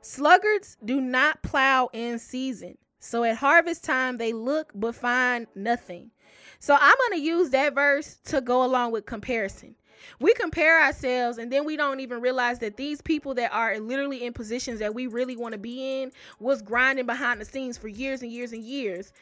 Sluggards 0.00 0.78
do 0.84 1.00
not 1.00 1.40
plow 1.44 1.88
in 1.92 2.18
season. 2.18 2.76
So 2.98 3.22
at 3.22 3.36
harvest 3.36 3.84
time 3.84 4.18
they 4.18 4.32
look 4.32 4.72
but 4.74 4.96
find 4.96 5.46
nothing. 5.54 6.10
So 6.58 6.76
I'm 6.76 6.94
going 7.08 7.20
to 7.20 7.24
use 7.24 7.50
that 7.50 7.76
verse 7.76 8.18
to 8.24 8.40
go 8.40 8.64
along 8.64 8.90
with 8.90 9.06
comparison 9.06 9.76
we 10.20 10.34
compare 10.34 10.82
ourselves 10.82 11.38
and 11.38 11.52
then 11.52 11.64
we 11.64 11.76
don't 11.76 12.00
even 12.00 12.20
realize 12.20 12.58
that 12.60 12.76
these 12.76 13.00
people 13.00 13.34
that 13.34 13.52
are 13.52 13.78
literally 13.78 14.24
in 14.24 14.32
positions 14.32 14.78
that 14.80 14.94
we 14.94 15.06
really 15.06 15.36
want 15.36 15.52
to 15.52 15.58
be 15.58 16.02
in 16.02 16.12
was 16.40 16.62
grinding 16.62 17.06
behind 17.06 17.40
the 17.40 17.44
scenes 17.44 17.76
for 17.78 17.88
years 17.88 18.22
and 18.22 18.32
years 18.32 18.52
and 18.52 18.62
years. 18.62 19.12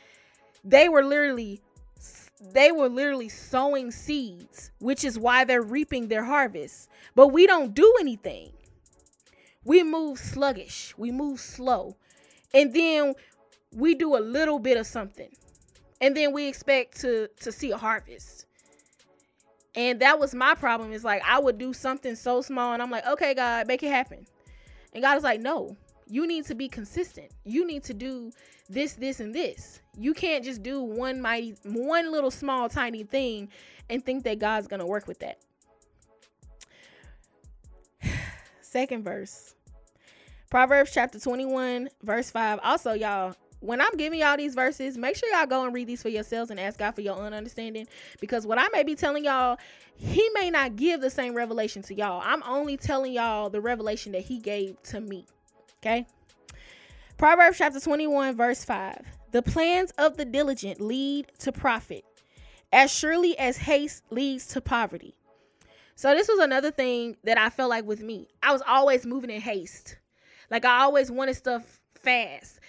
They 0.64 0.88
were 0.88 1.04
literally 1.04 1.60
they 2.52 2.72
were 2.72 2.88
literally 2.88 3.28
sowing 3.28 3.90
seeds 3.90 4.70
which 4.78 5.04
is 5.04 5.18
why 5.18 5.44
they're 5.44 5.62
reaping 5.62 6.08
their 6.08 6.24
harvest. 6.24 6.88
But 7.14 7.28
we 7.28 7.46
don't 7.46 7.74
do 7.74 7.94
anything. 8.00 8.50
We 9.64 9.82
move 9.82 10.18
sluggish. 10.18 10.94
We 10.96 11.10
move 11.10 11.38
slow. 11.38 11.96
And 12.54 12.72
then 12.72 13.14
we 13.72 13.94
do 13.94 14.16
a 14.16 14.18
little 14.20 14.58
bit 14.58 14.78
of 14.78 14.86
something. 14.86 15.28
And 16.00 16.16
then 16.16 16.32
we 16.32 16.48
expect 16.48 17.00
to 17.02 17.28
to 17.40 17.52
see 17.52 17.70
a 17.72 17.76
harvest 17.76 18.46
and 19.74 20.00
that 20.00 20.18
was 20.18 20.34
my 20.34 20.54
problem. 20.54 20.92
Is 20.92 21.04
like 21.04 21.22
I 21.26 21.38
would 21.38 21.58
do 21.58 21.72
something 21.72 22.14
so 22.14 22.42
small 22.42 22.72
and 22.72 22.82
I'm 22.82 22.90
like, 22.90 23.06
okay, 23.06 23.34
God, 23.34 23.66
make 23.66 23.82
it 23.82 23.90
happen. 23.90 24.26
And 24.92 25.02
God 25.02 25.16
is 25.16 25.22
like, 25.22 25.40
no, 25.40 25.76
you 26.08 26.26
need 26.26 26.46
to 26.46 26.54
be 26.54 26.68
consistent. 26.68 27.30
You 27.44 27.66
need 27.66 27.84
to 27.84 27.94
do 27.94 28.32
this, 28.68 28.94
this, 28.94 29.20
and 29.20 29.34
this. 29.34 29.80
You 29.96 30.14
can't 30.14 30.44
just 30.44 30.62
do 30.62 30.82
one 30.82 31.20
mighty, 31.20 31.54
one 31.64 32.10
little 32.10 32.30
small, 32.30 32.68
tiny 32.68 33.04
thing 33.04 33.48
and 33.88 34.04
think 34.04 34.24
that 34.24 34.38
God's 34.38 34.66
gonna 34.66 34.86
work 34.86 35.06
with 35.06 35.20
that. 35.20 35.38
Second 38.60 39.04
verse. 39.04 39.54
Proverbs 40.50 40.90
chapter 40.92 41.20
21, 41.20 41.88
verse 42.02 42.30
5. 42.30 42.58
Also, 42.64 42.92
y'all, 42.92 43.36
when 43.60 43.80
I'm 43.80 43.96
giving 43.96 44.20
y'all 44.20 44.36
these 44.36 44.54
verses, 44.54 44.96
make 44.96 45.16
sure 45.16 45.28
y'all 45.30 45.46
go 45.46 45.64
and 45.64 45.74
read 45.74 45.86
these 45.86 46.02
for 46.02 46.08
yourselves 46.08 46.50
and 46.50 46.58
ask 46.58 46.78
God 46.78 46.92
for 46.92 47.02
your 47.02 47.16
own 47.16 47.32
understanding. 47.32 47.86
Because 48.20 48.46
what 48.46 48.58
I 48.58 48.68
may 48.72 48.82
be 48.82 48.94
telling 48.94 49.24
y'all, 49.24 49.58
He 49.94 50.28
may 50.34 50.50
not 50.50 50.76
give 50.76 51.00
the 51.00 51.10
same 51.10 51.34
revelation 51.34 51.82
to 51.82 51.94
y'all. 51.94 52.22
I'm 52.24 52.42
only 52.44 52.76
telling 52.76 53.12
y'all 53.12 53.50
the 53.50 53.60
revelation 53.60 54.12
that 54.12 54.22
He 54.22 54.38
gave 54.38 54.82
to 54.84 55.00
me. 55.00 55.26
Okay. 55.80 56.06
Proverbs 57.18 57.58
chapter 57.58 57.80
21, 57.80 58.34
verse 58.34 58.64
5. 58.64 59.04
The 59.32 59.42
plans 59.42 59.92
of 59.98 60.16
the 60.16 60.24
diligent 60.24 60.80
lead 60.80 61.30
to 61.40 61.52
profit, 61.52 62.04
as 62.72 62.90
surely 62.90 63.38
as 63.38 63.58
haste 63.58 64.02
leads 64.10 64.46
to 64.48 64.60
poverty. 64.60 65.14
So, 65.96 66.14
this 66.14 66.28
was 66.28 66.38
another 66.38 66.70
thing 66.70 67.16
that 67.24 67.36
I 67.36 67.50
felt 67.50 67.68
like 67.68 67.84
with 67.84 68.00
me. 68.00 68.28
I 68.42 68.52
was 68.52 68.62
always 68.66 69.04
moving 69.04 69.28
in 69.28 69.42
haste. 69.42 69.98
Like, 70.50 70.64
I 70.64 70.80
always 70.80 71.10
wanted 71.10 71.36
stuff 71.36 71.80
fast. 71.94 72.59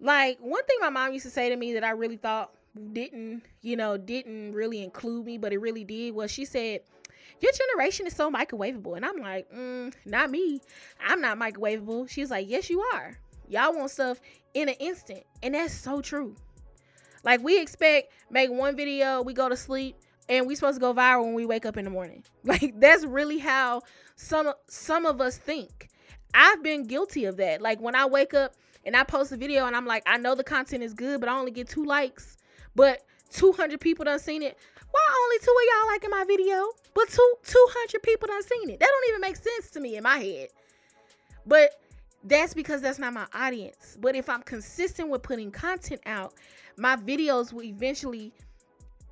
Like, 0.00 0.38
one 0.40 0.64
thing 0.64 0.76
my 0.80 0.90
mom 0.90 1.12
used 1.12 1.24
to 1.24 1.30
say 1.30 1.48
to 1.48 1.56
me 1.56 1.72
that 1.74 1.84
I 1.84 1.90
really 1.90 2.16
thought 2.16 2.52
didn't, 2.92 3.42
you 3.62 3.76
know, 3.76 3.96
didn't 3.96 4.52
really 4.52 4.82
include 4.82 5.24
me, 5.24 5.38
but 5.38 5.52
it 5.52 5.58
really 5.58 5.84
did 5.84 6.14
was 6.14 6.30
she 6.30 6.44
said, 6.44 6.80
Your 7.40 7.52
generation 7.52 8.06
is 8.06 8.14
so 8.14 8.30
microwavable. 8.30 8.96
And 8.96 9.04
I'm 9.04 9.16
like, 9.18 9.50
mm, 9.50 9.92
Not 10.04 10.30
me. 10.30 10.60
I'm 11.00 11.20
not 11.20 11.38
microwavable. 11.38 12.08
She 12.10 12.20
was 12.20 12.30
like, 12.30 12.48
Yes, 12.48 12.68
you 12.68 12.80
are. 12.94 13.18
Y'all 13.48 13.74
want 13.74 13.90
stuff 13.90 14.20
in 14.54 14.68
an 14.68 14.74
instant. 14.80 15.24
And 15.42 15.54
that's 15.54 15.72
so 15.72 16.00
true. 16.00 16.34
Like 17.24 17.42
we 17.42 17.60
expect 17.60 18.12
make 18.30 18.50
one 18.50 18.76
video, 18.76 19.22
we 19.22 19.34
go 19.34 19.48
to 19.48 19.56
sleep, 19.56 19.96
and 20.28 20.46
we 20.46 20.54
supposed 20.54 20.76
to 20.76 20.80
go 20.80 20.94
viral 20.94 21.24
when 21.24 21.34
we 21.34 21.46
wake 21.46 21.66
up 21.66 21.76
in 21.76 21.84
the 21.84 21.90
morning. 21.90 22.22
Like 22.44 22.78
that's 22.78 23.04
really 23.04 23.38
how 23.38 23.82
some 24.14 24.52
some 24.68 25.06
of 25.06 25.20
us 25.20 25.36
think. 25.36 25.88
I've 26.32 26.62
been 26.62 26.86
guilty 26.86 27.24
of 27.24 27.38
that. 27.38 27.60
Like 27.60 27.80
when 27.80 27.94
I 27.94 28.06
wake 28.06 28.34
up 28.34 28.54
and 28.86 28.96
I 28.96 29.02
post 29.02 29.32
a 29.32 29.36
video 29.36 29.66
and 29.66 29.76
I'm 29.76 29.84
like, 29.84 30.04
I 30.06 30.16
know 30.16 30.34
the 30.34 30.44
content 30.44 30.82
is 30.82 30.94
good, 30.94 31.20
but 31.20 31.28
I 31.28 31.36
only 31.36 31.50
get 31.50 31.68
two 31.68 31.84
likes. 31.84 32.38
But 32.74 33.02
200 33.32 33.80
people 33.80 34.04
done 34.04 34.20
seen 34.20 34.42
it. 34.42 34.56
Why 34.90 35.00
only 35.24 35.38
two 35.40 35.50
of 35.50 35.74
y'all 35.74 35.92
liking 35.92 36.10
my 36.10 36.24
video? 36.26 36.70
But 36.94 37.08
two 37.08 37.34
200 37.44 38.02
people 38.02 38.28
done 38.28 38.42
seen 38.42 38.70
it. 38.70 38.80
That 38.80 38.88
don't 38.88 39.08
even 39.10 39.20
make 39.20 39.36
sense 39.36 39.70
to 39.72 39.80
me 39.80 39.96
in 39.96 40.04
my 40.04 40.18
head. 40.18 40.48
But 41.44 41.70
that's 42.24 42.54
because 42.54 42.80
that's 42.80 42.98
not 42.98 43.12
my 43.12 43.26
audience. 43.34 43.98
But 44.00 44.14
if 44.14 44.28
I'm 44.28 44.42
consistent 44.42 45.10
with 45.10 45.22
putting 45.22 45.50
content 45.50 46.00
out, 46.06 46.34
my 46.76 46.96
videos 46.96 47.52
will 47.52 47.64
eventually 47.64 48.32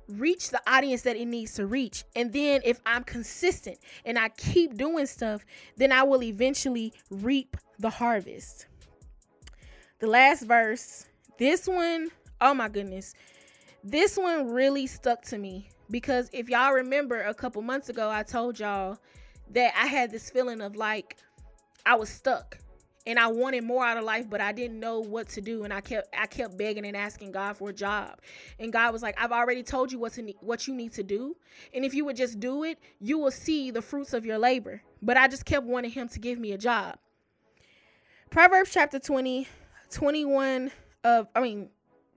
reach 0.07 0.49
the 0.49 0.61
audience 0.67 1.01
that 1.01 1.15
it 1.15 1.25
needs 1.25 1.53
to 1.55 1.65
reach. 1.65 2.03
And 2.15 2.31
then 2.31 2.61
if 2.63 2.79
I'm 2.85 3.03
consistent 3.03 3.77
and 4.05 4.17
I 4.17 4.29
keep 4.29 4.77
doing 4.77 5.05
stuff, 5.05 5.45
then 5.77 5.91
I 5.91 6.03
will 6.03 6.23
eventually 6.23 6.93
reap 7.09 7.57
the 7.79 7.89
harvest. 7.89 8.67
The 9.99 10.07
last 10.07 10.43
verse, 10.43 11.05
this 11.39 11.67
one, 11.67 12.09
oh 12.41 12.53
my 12.53 12.67
goodness. 12.67 13.13
This 13.81 14.17
one 14.17 14.51
really 14.51 14.87
stuck 14.87 15.21
to 15.23 15.37
me 15.37 15.69
because 15.89 16.29
if 16.33 16.49
y'all 16.49 16.73
remember 16.73 17.21
a 17.21 17.33
couple 17.33 17.61
months 17.61 17.87
ago, 17.87 18.09
I 18.09 18.23
told 18.23 18.59
y'all 18.59 18.97
that 19.51 19.73
I 19.73 19.87
had 19.87 20.11
this 20.11 20.29
feeling 20.29 20.59
of 20.59 20.75
like 20.75 21.15
I 21.85 21.95
was 21.95 22.09
stuck 22.09 22.57
and 23.07 23.17
I 23.17 23.27
wanted 23.27 23.63
more 23.63 23.85
out 23.85 23.97
of 23.97 24.03
life, 24.03 24.29
but 24.29 24.41
I 24.41 24.51
didn't 24.51 24.79
know 24.81 24.99
what 24.99 25.29
to 25.29 25.41
do, 25.41 25.63
and 25.63 25.71
I 25.71 25.79
kept 25.79 26.07
I 26.17 26.25
kept 26.25 26.57
begging 26.57 26.85
and 26.85 26.97
asking 26.97 27.31
God 27.31 27.55
for 27.55 27.69
a 27.69 27.73
job, 27.73 28.19
and 28.59 28.73
God 28.73 28.91
was 28.91 29.03
like, 29.03 29.15
"I've 29.21 29.31
already 29.31 29.61
told 29.61 29.91
you 29.91 29.99
what 29.99 30.13
to 30.13 30.33
what 30.41 30.67
you 30.67 30.73
need 30.73 30.91
to 30.93 31.03
do, 31.03 31.35
and 31.73 31.85
if 31.85 31.93
you 31.93 32.03
would 32.05 32.15
just 32.15 32.39
do 32.39 32.63
it, 32.63 32.79
you 32.99 33.19
will 33.19 33.31
see 33.31 33.69
the 33.69 33.81
fruits 33.83 34.13
of 34.13 34.25
your 34.25 34.39
labor." 34.39 34.81
But 35.03 35.17
I 35.17 35.27
just 35.27 35.45
kept 35.45 35.67
wanting 35.67 35.91
Him 35.91 36.09
to 36.09 36.19
give 36.19 36.39
me 36.39 36.51
a 36.53 36.57
job. 36.57 36.97
Proverbs 38.31 38.71
chapter 38.73 38.97
20, 38.97 39.47
21 39.91 40.71
of 41.03 41.27
I 41.35 41.41
mean 41.41 41.69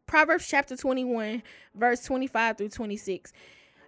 Proverbs 0.06 0.48
chapter 0.48 0.76
21, 0.76 1.42
verse 1.74 2.02
25 2.02 2.56
through 2.56 2.70
26. 2.70 3.32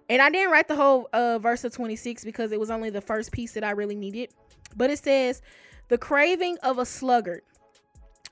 And 0.07 0.21
I 0.21 0.29
didn't 0.29 0.51
write 0.51 0.67
the 0.67 0.75
whole 0.75 1.09
uh, 1.13 1.39
verse 1.39 1.63
of 1.63 1.73
26 1.73 2.23
because 2.23 2.51
it 2.51 2.59
was 2.59 2.69
only 2.69 2.89
the 2.89 3.01
first 3.01 3.31
piece 3.31 3.53
that 3.53 3.63
I 3.63 3.71
really 3.71 3.95
needed. 3.95 4.29
But 4.75 4.89
it 4.89 4.99
says, 4.99 5.41
the 5.87 5.97
craving 5.97 6.57
of 6.63 6.77
a 6.77 6.85
sluggard 6.85 7.41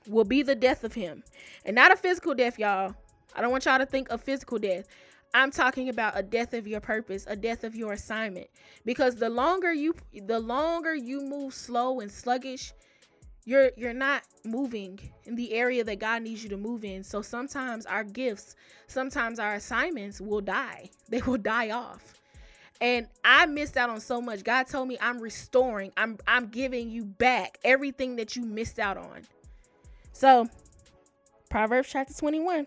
will 0.06 0.24
be 0.24 0.42
the 0.42 0.54
death 0.54 0.84
of 0.84 0.94
him. 0.94 1.22
And 1.64 1.74
not 1.74 1.92
a 1.92 1.96
physical 1.96 2.34
death, 2.34 2.58
y'all. 2.58 2.94
I 3.34 3.40
don't 3.40 3.50
want 3.50 3.64
y'all 3.64 3.78
to 3.78 3.86
think 3.86 4.10
of 4.10 4.22
physical 4.22 4.58
death. 4.58 4.86
I'm 5.34 5.50
talking 5.50 5.88
about 5.88 6.18
a 6.18 6.22
death 6.22 6.54
of 6.54 6.66
your 6.66 6.80
purpose, 6.80 7.24
a 7.28 7.36
death 7.36 7.64
of 7.64 7.74
your 7.74 7.92
assignment. 7.92 8.48
Because 8.84 9.16
the 9.16 9.30
longer 9.30 9.72
you 9.72 9.94
the 10.14 10.40
longer 10.40 10.94
you 10.94 11.22
move 11.22 11.54
slow 11.54 12.00
and 12.00 12.10
sluggish, 12.10 12.72
you're 13.44 13.70
you're 13.76 13.92
not 13.92 14.22
moving 14.44 14.98
in 15.24 15.34
the 15.34 15.52
area 15.52 15.82
that 15.84 15.98
God 15.98 16.22
needs 16.22 16.42
you 16.42 16.50
to 16.50 16.56
move 16.56 16.84
in. 16.84 17.02
So 17.02 17.22
sometimes 17.22 17.86
our 17.86 18.04
gifts, 18.04 18.56
sometimes 18.86 19.38
our 19.38 19.54
assignments 19.54 20.20
will 20.20 20.40
die. 20.40 20.90
They 21.08 21.20
will 21.22 21.38
die 21.38 21.70
off 21.70 22.20
and 22.80 23.06
I 23.24 23.46
missed 23.46 23.76
out 23.76 23.90
on 23.90 24.00
so 24.00 24.20
much. 24.20 24.42
God 24.42 24.66
told 24.66 24.88
me 24.88 24.96
I'm 25.00 25.20
restoring. 25.20 25.92
I'm 25.96 26.18
I'm 26.26 26.46
giving 26.46 26.90
you 26.90 27.04
back 27.04 27.58
everything 27.64 28.16
that 28.16 28.36
you 28.36 28.42
missed 28.42 28.78
out 28.78 28.96
on. 28.96 29.22
So, 30.12 30.48
Proverbs 31.50 31.88
chapter 31.90 32.14
21, 32.14 32.66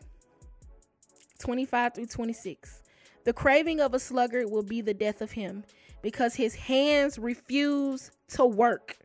25 1.39 1.94
through 1.94 2.06
26. 2.06 2.82
The 3.25 3.34
craving 3.34 3.80
of 3.80 3.94
a 3.94 4.00
sluggard 4.00 4.50
will 4.50 4.63
be 4.63 4.82
the 4.82 4.94
death 4.94 5.22
of 5.22 5.32
him, 5.32 5.63
because 6.01 6.36
his 6.36 6.56
hands 6.56 7.18
refuse 7.18 8.12
to 8.30 8.46
work. 8.46 8.98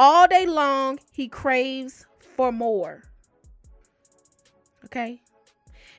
All 0.00 0.28
day 0.28 0.46
long 0.46 1.00
he 1.10 1.26
craves 1.26 2.06
for 2.36 2.52
more. 2.52 3.02
Okay? 4.84 5.20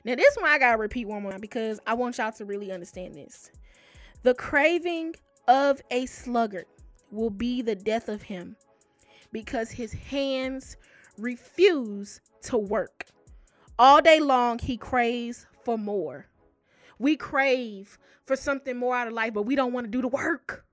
Now 0.06 0.14
this 0.14 0.36
one 0.36 0.48
I 0.48 0.58
gotta 0.58 0.78
repeat 0.78 1.06
one 1.06 1.22
more 1.22 1.38
because 1.38 1.80
I 1.86 1.92
want 1.92 2.16
y'all 2.16 2.32
to 2.32 2.46
really 2.46 2.72
understand 2.72 3.14
this. 3.14 3.50
The 4.22 4.32
craving 4.32 5.16
of 5.48 5.82
a 5.90 6.06
sluggard 6.06 6.64
will 7.10 7.28
be 7.28 7.60
the 7.60 7.74
death 7.74 8.08
of 8.08 8.22
him 8.22 8.56
because 9.32 9.70
his 9.70 9.92
hands 9.92 10.78
refuse 11.18 12.22
to 12.44 12.56
work. 12.56 13.04
All 13.78 14.00
day 14.00 14.18
long, 14.18 14.58
he 14.58 14.78
craves 14.78 15.46
for 15.62 15.76
more. 15.76 16.26
We 16.98 17.16
crave 17.16 17.98
for 18.24 18.34
something 18.34 18.78
more 18.78 18.96
out 18.96 19.08
of 19.08 19.12
life, 19.12 19.34
but 19.34 19.42
we 19.42 19.56
don't 19.56 19.74
want 19.74 19.84
to 19.84 19.90
do 19.90 20.00
the 20.00 20.08
work. 20.08 20.64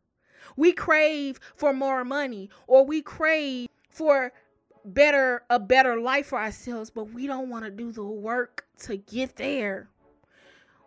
We 0.55 0.71
crave 0.71 1.39
for 1.55 1.73
more 1.73 2.03
money 2.05 2.49
or 2.67 2.85
we 2.85 3.01
crave 3.01 3.67
for 3.89 4.31
better 4.85 5.43
a 5.49 5.59
better 5.59 5.99
life 5.99 6.27
for 6.27 6.39
ourselves, 6.39 6.89
but 6.89 7.11
we 7.13 7.27
don't 7.27 7.49
want 7.49 7.65
to 7.65 7.71
do 7.71 7.91
the 7.91 8.03
work 8.03 8.65
to 8.79 8.97
get 8.97 9.35
there. 9.35 9.89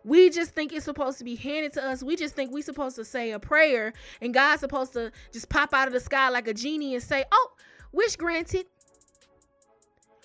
We 0.05 0.31
just 0.31 0.55
think 0.55 0.73
it's 0.73 0.87
supposed 0.87 1.19
to 1.19 1.25
be 1.25 1.37
handed 1.37 1.75
to 1.75 1.85
us. 1.85 2.03
We 2.03 2.17
just 2.17 2.35
think 2.35 2.53
we're 2.53 2.63
supposed 2.63 2.97
to 2.97 3.05
say 3.05 3.33
a 3.33 3.39
prayer 3.39 3.93
and 4.23 4.33
God's 4.33 4.61
supposed 4.61 4.95
to 4.95 5.13
just 5.33 5.49
pop 5.51 5.75
out 5.75 5.89
of 5.89 5.93
the 5.93 6.01
sky 6.01 6.31
like 6.31 6.49
a 6.49 6.55
genie 6.55 6.95
and 6.95 7.03
say, 7.03 7.25
Oh, 7.31 7.51
wish 7.93 8.17
granted. 8.17 8.67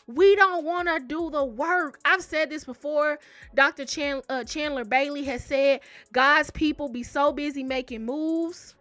We 0.08 0.36
don't 0.36 0.64
want 0.64 0.88
to 0.88 1.00
do 1.00 1.32
the 1.32 1.44
work. 1.44 2.00
I've 2.06 2.22
said 2.22 2.52
this 2.52 2.64
before. 2.64 3.18
Dr. 3.56 3.86
Chandler, 3.86 4.24
uh, 4.30 4.44
Chandler 4.44 4.86
Bailey 4.86 5.24
has 5.24 5.44
said 5.44 5.80
God's 6.14 6.52
people 6.52 6.90
be 6.90 7.02
so 7.02 7.32
busy 7.32 7.64
making 7.64 8.06
moves, 8.06 8.76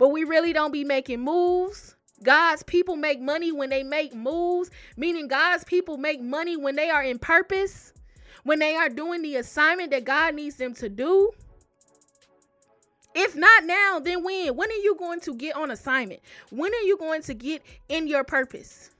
but 0.00 0.08
we 0.08 0.24
really 0.24 0.52
don't 0.52 0.72
be 0.72 0.82
making 0.82 1.20
moves. 1.20 1.94
God's 2.24 2.64
people 2.64 2.96
make 2.96 3.20
money 3.20 3.52
when 3.52 3.70
they 3.70 3.84
make 3.84 4.12
moves, 4.12 4.72
meaning 4.96 5.28
God's 5.28 5.62
people 5.62 5.96
make 5.96 6.20
money 6.20 6.56
when 6.56 6.74
they 6.74 6.90
are 6.90 7.04
in 7.04 7.20
purpose 7.20 7.92
when 8.44 8.58
they 8.58 8.74
are 8.74 8.88
doing 8.88 9.22
the 9.22 9.36
assignment 9.36 9.90
that 9.90 10.04
God 10.04 10.34
needs 10.34 10.56
them 10.56 10.74
to 10.74 10.88
do? 10.88 11.30
If 13.14 13.34
not 13.34 13.64
now, 13.64 14.00
then 14.00 14.22
when? 14.22 14.54
When 14.56 14.70
are 14.70 14.82
you 14.82 14.94
going 14.98 15.20
to 15.20 15.34
get 15.34 15.56
on 15.56 15.70
assignment? 15.70 16.20
When 16.50 16.72
are 16.72 16.82
you 16.82 16.96
going 16.96 17.22
to 17.22 17.34
get 17.34 17.62
in 17.88 18.06
your 18.06 18.24
purpose? 18.24 18.90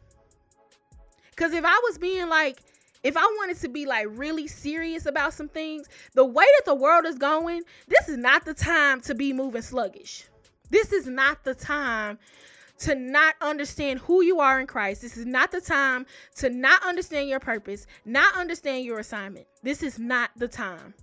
Because 1.30 1.52
if 1.52 1.64
I 1.64 1.80
was 1.84 1.96
being 1.96 2.28
like, 2.28 2.58
if 3.02 3.16
I 3.16 3.22
wanted 3.22 3.58
to 3.60 3.68
be 3.68 3.86
like 3.86 4.08
really 4.10 4.46
serious 4.46 5.06
about 5.06 5.32
some 5.32 5.48
things, 5.48 5.86
the 6.14 6.24
way 6.24 6.44
that 6.58 6.66
the 6.66 6.74
world 6.74 7.06
is 7.06 7.16
going, 7.16 7.62
this 7.88 8.08
is 8.08 8.18
not 8.18 8.44
the 8.44 8.52
time 8.52 9.00
to 9.02 9.14
be 9.14 9.32
moving 9.32 9.62
sluggish. 9.62 10.24
This 10.70 10.92
is 10.92 11.06
not 11.06 11.44
the 11.44 11.54
time 11.54 12.18
to 12.80 12.94
not 12.94 13.34
understand 13.40 14.00
who 14.00 14.22
you 14.22 14.40
are 14.40 14.58
in 14.58 14.66
Christ. 14.66 15.02
This 15.02 15.16
is 15.16 15.26
not 15.26 15.52
the 15.52 15.60
time 15.60 16.06
to 16.36 16.48
not 16.48 16.82
understand 16.84 17.28
your 17.28 17.40
purpose, 17.40 17.86
not 18.04 18.34
understand 18.36 18.84
your 18.84 18.98
assignment. 18.98 19.46
This 19.62 19.82
is 19.82 19.98
not 19.98 20.30
the 20.36 20.48
time. 20.48 20.94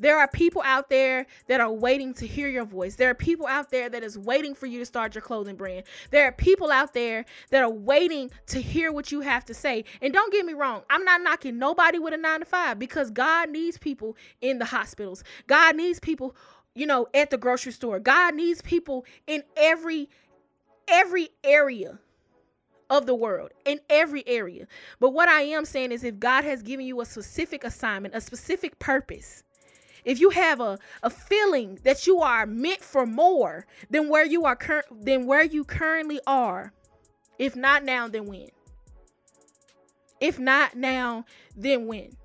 There 0.00 0.16
are 0.16 0.28
people 0.28 0.62
out 0.64 0.88
there 0.88 1.26
that 1.48 1.60
are 1.60 1.72
waiting 1.72 2.14
to 2.14 2.26
hear 2.26 2.48
your 2.48 2.64
voice. 2.64 2.94
There 2.94 3.10
are 3.10 3.14
people 3.14 3.46
out 3.46 3.70
there 3.70 3.88
that 3.88 4.04
is 4.04 4.16
waiting 4.16 4.54
for 4.54 4.66
you 4.66 4.78
to 4.78 4.86
start 4.86 5.14
your 5.14 5.22
clothing 5.22 5.56
brand. 5.56 5.84
There 6.10 6.24
are 6.24 6.32
people 6.32 6.70
out 6.70 6.94
there 6.94 7.24
that 7.50 7.64
are 7.64 7.70
waiting 7.70 8.30
to 8.46 8.60
hear 8.60 8.92
what 8.92 9.10
you 9.10 9.20
have 9.22 9.44
to 9.46 9.54
say. 9.54 9.84
And 10.00 10.12
don't 10.12 10.32
get 10.32 10.46
me 10.46 10.52
wrong, 10.52 10.82
I'm 10.88 11.04
not 11.04 11.22
knocking 11.22 11.58
nobody 11.58 11.98
with 11.98 12.14
a 12.14 12.16
9 12.16 12.40
to 12.40 12.46
5 12.46 12.78
because 12.78 13.10
God 13.10 13.50
needs 13.50 13.76
people 13.76 14.16
in 14.40 14.58
the 14.58 14.64
hospitals. 14.64 15.24
God 15.48 15.74
needs 15.74 15.98
people, 15.98 16.36
you 16.78 16.86
know, 16.86 17.06
at 17.12 17.30
the 17.30 17.38
grocery 17.38 17.72
store. 17.72 17.98
God 17.98 18.34
needs 18.34 18.62
people 18.62 19.04
in 19.26 19.42
every 19.56 20.08
every 20.86 21.28
area 21.44 21.98
of 22.90 23.04
the 23.04 23.14
world 23.14 23.50
in 23.66 23.80
every 23.90 24.26
area. 24.26 24.66
But 25.00 25.10
what 25.10 25.28
I 25.28 25.42
am 25.42 25.64
saying 25.64 25.92
is 25.92 26.04
if 26.04 26.18
God 26.18 26.44
has 26.44 26.62
given 26.62 26.86
you 26.86 27.00
a 27.00 27.04
specific 27.04 27.64
assignment, 27.64 28.14
a 28.14 28.20
specific 28.20 28.78
purpose, 28.78 29.42
if 30.04 30.20
you 30.20 30.30
have 30.30 30.60
a, 30.60 30.78
a 31.02 31.10
feeling 31.10 31.78
that 31.82 32.06
you 32.06 32.20
are 32.20 32.46
meant 32.46 32.80
for 32.80 33.04
more 33.04 33.66
than 33.90 34.08
where 34.08 34.24
you 34.24 34.46
are 34.46 34.56
cur- 34.56 34.84
than 34.90 35.26
where 35.26 35.44
you 35.44 35.64
currently 35.64 36.20
are, 36.26 36.72
if 37.38 37.54
not 37.54 37.84
now, 37.84 38.08
then 38.08 38.26
when? 38.26 38.48
If 40.20 40.38
not 40.38 40.74
now, 40.74 41.24
then 41.54 41.86
when? 41.86 42.16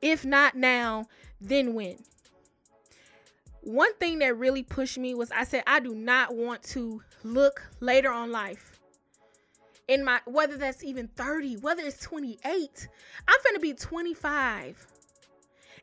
If 0.00 0.24
not 0.24 0.54
now, 0.54 1.06
then 1.40 1.74
when? 1.74 1.98
One 3.66 3.92
thing 3.94 4.20
that 4.20 4.38
really 4.38 4.62
pushed 4.62 4.96
me 4.96 5.16
was 5.16 5.32
I 5.32 5.42
said, 5.42 5.64
I 5.66 5.80
do 5.80 5.92
not 5.92 6.36
want 6.36 6.62
to 6.64 7.02
look 7.24 7.68
later 7.80 8.12
on 8.12 8.30
life 8.30 8.78
in 9.88 10.04
my 10.04 10.20
whether 10.24 10.56
that's 10.56 10.84
even 10.84 11.08
30, 11.08 11.56
whether 11.56 11.82
it's 11.82 12.00
28. 12.00 12.88
I'm 13.26 13.36
gonna 13.44 13.58
be 13.58 13.74
25. 13.74 14.86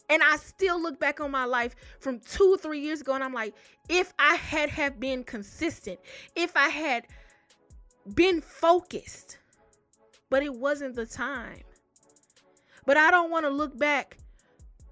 And 0.09 0.23
I 0.23 0.37
still 0.37 0.81
look 0.81 0.97
back 0.97 1.19
on 1.19 1.29
my 1.29 1.43
life 1.43 1.75
from 1.99 2.21
two, 2.21 2.53
or 2.53 2.57
three 2.57 2.79
years 2.79 3.01
ago, 3.01 3.15
and 3.15 3.23
I'm 3.23 3.33
like, 3.33 3.53
if 3.89 4.13
I 4.17 4.35
had 4.35 4.69
have 4.69 4.97
been 4.97 5.25
consistent, 5.25 5.99
if 6.37 6.55
I 6.55 6.69
had 6.69 7.05
been 8.15 8.39
focused, 8.39 9.39
but 10.29 10.41
it 10.41 10.53
wasn't 10.53 10.95
the 10.95 11.05
time. 11.05 11.59
But 12.85 12.95
I 12.95 13.11
don't 13.11 13.29
want 13.29 13.45
to 13.45 13.49
look 13.49 13.77
back 13.77 14.17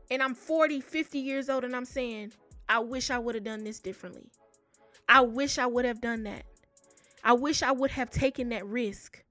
and 0.10 0.22
I'm 0.22 0.36
40, 0.36 0.82
50 0.82 1.20
years 1.20 1.50
old 1.50 1.64
and 1.64 1.74
I'm 1.74 1.86
saying, 1.86 2.34
I 2.72 2.80
wish 2.80 3.12
I 3.12 3.20
would 3.20 3.36
have 3.36 3.44
done 3.44 3.66
this 3.66 3.82
differently. 3.82 4.32
I 5.10 5.20
wish 5.20 5.58
I 5.58 5.66
would 5.66 5.84
have 5.84 6.00
done 6.00 6.24
that. 6.24 6.46
I 7.22 7.34
wish 7.34 7.64
I 7.64 7.74
would 7.74 7.92
have 7.92 8.10
taken 8.10 8.48
that 8.50 8.66
risk. 8.66 9.22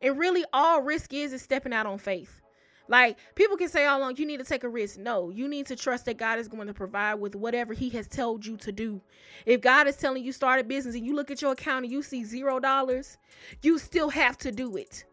And 0.00 0.18
really, 0.18 0.44
all 0.52 0.82
risk 0.82 1.14
is 1.14 1.32
is 1.32 1.40
stepping 1.40 1.72
out 1.72 1.86
on 1.86 1.98
faith. 1.98 2.42
Like 2.88 3.16
people 3.36 3.56
can 3.56 3.68
say 3.68 3.86
all 3.86 4.00
along, 4.00 4.16
you 4.16 4.26
need 4.26 4.38
to 4.38 4.44
take 4.44 4.64
a 4.64 4.68
risk. 4.68 4.98
No, 4.98 5.30
you 5.30 5.46
need 5.46 5.66
to 5.66 5.76
trust 5.76 6.06
that 6.06 6.18
God 6.18 6.40
is 6.40 6.48
going 6.48 6.66
to 6.66 6.74
provide 6.74 7.14
with 7.14 7.36
whatever 7.36 7.74
He 7.74 7.90
has 7.90 8.08
told 8.08 8.44
you 8.44 8.56
to 8.56 8.72
do. 8.72 9.00
If 9.46 9.60
God 9.60 9.86
is 9.86 9.96
telling 9.96 10.24
you 10.24 10.32
start 10.32 10.60
a 10.60 10.64
business 10.64 10.96
and 10.96 11.06
you 11.06 11.14
look 11.14 11.30
at 11.30 11.40
your 11.40 11.52
account 11.52 11.84
and 11.84 11.92
you 11.92 12.02
see 12.02 12.24
zero 12.24 12.58
dollars, 12.58 13.18
you 13.62 13.78
still 13.78 14.10
have 14.10 14.36
to 14.38 14.50
do 14.50 14.76
it. 14.76 15.04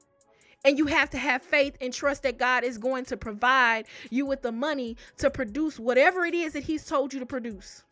And 0.64 0.78
you 0.78 0.86
have 0.86 1.10
to 1.12 1.18
have 1.18 1.42
faith 1.42 1.76
and 1.82 1.94
trust 1.94 2.24
that 2.24 2.38
God 2.38 2.64
is 2.64 2.78
going 2.78 3.06
to 3.06 3.18
provide 3.18 3.86
you 4.10 4.26
with 4.26 4.42
the 4.42 4.52
money 4.52 4.96
to 5.18 5.30
produce 5.30 5.80
whatever 5.80 6.26
it 6.26 6.34
is 6.36 6.54
that 6.54 6.64
He's 6.64 6.86
told 6.86 7.14
you 7.14 7.20
to 7.20 7.26
produce. 7.26 7.84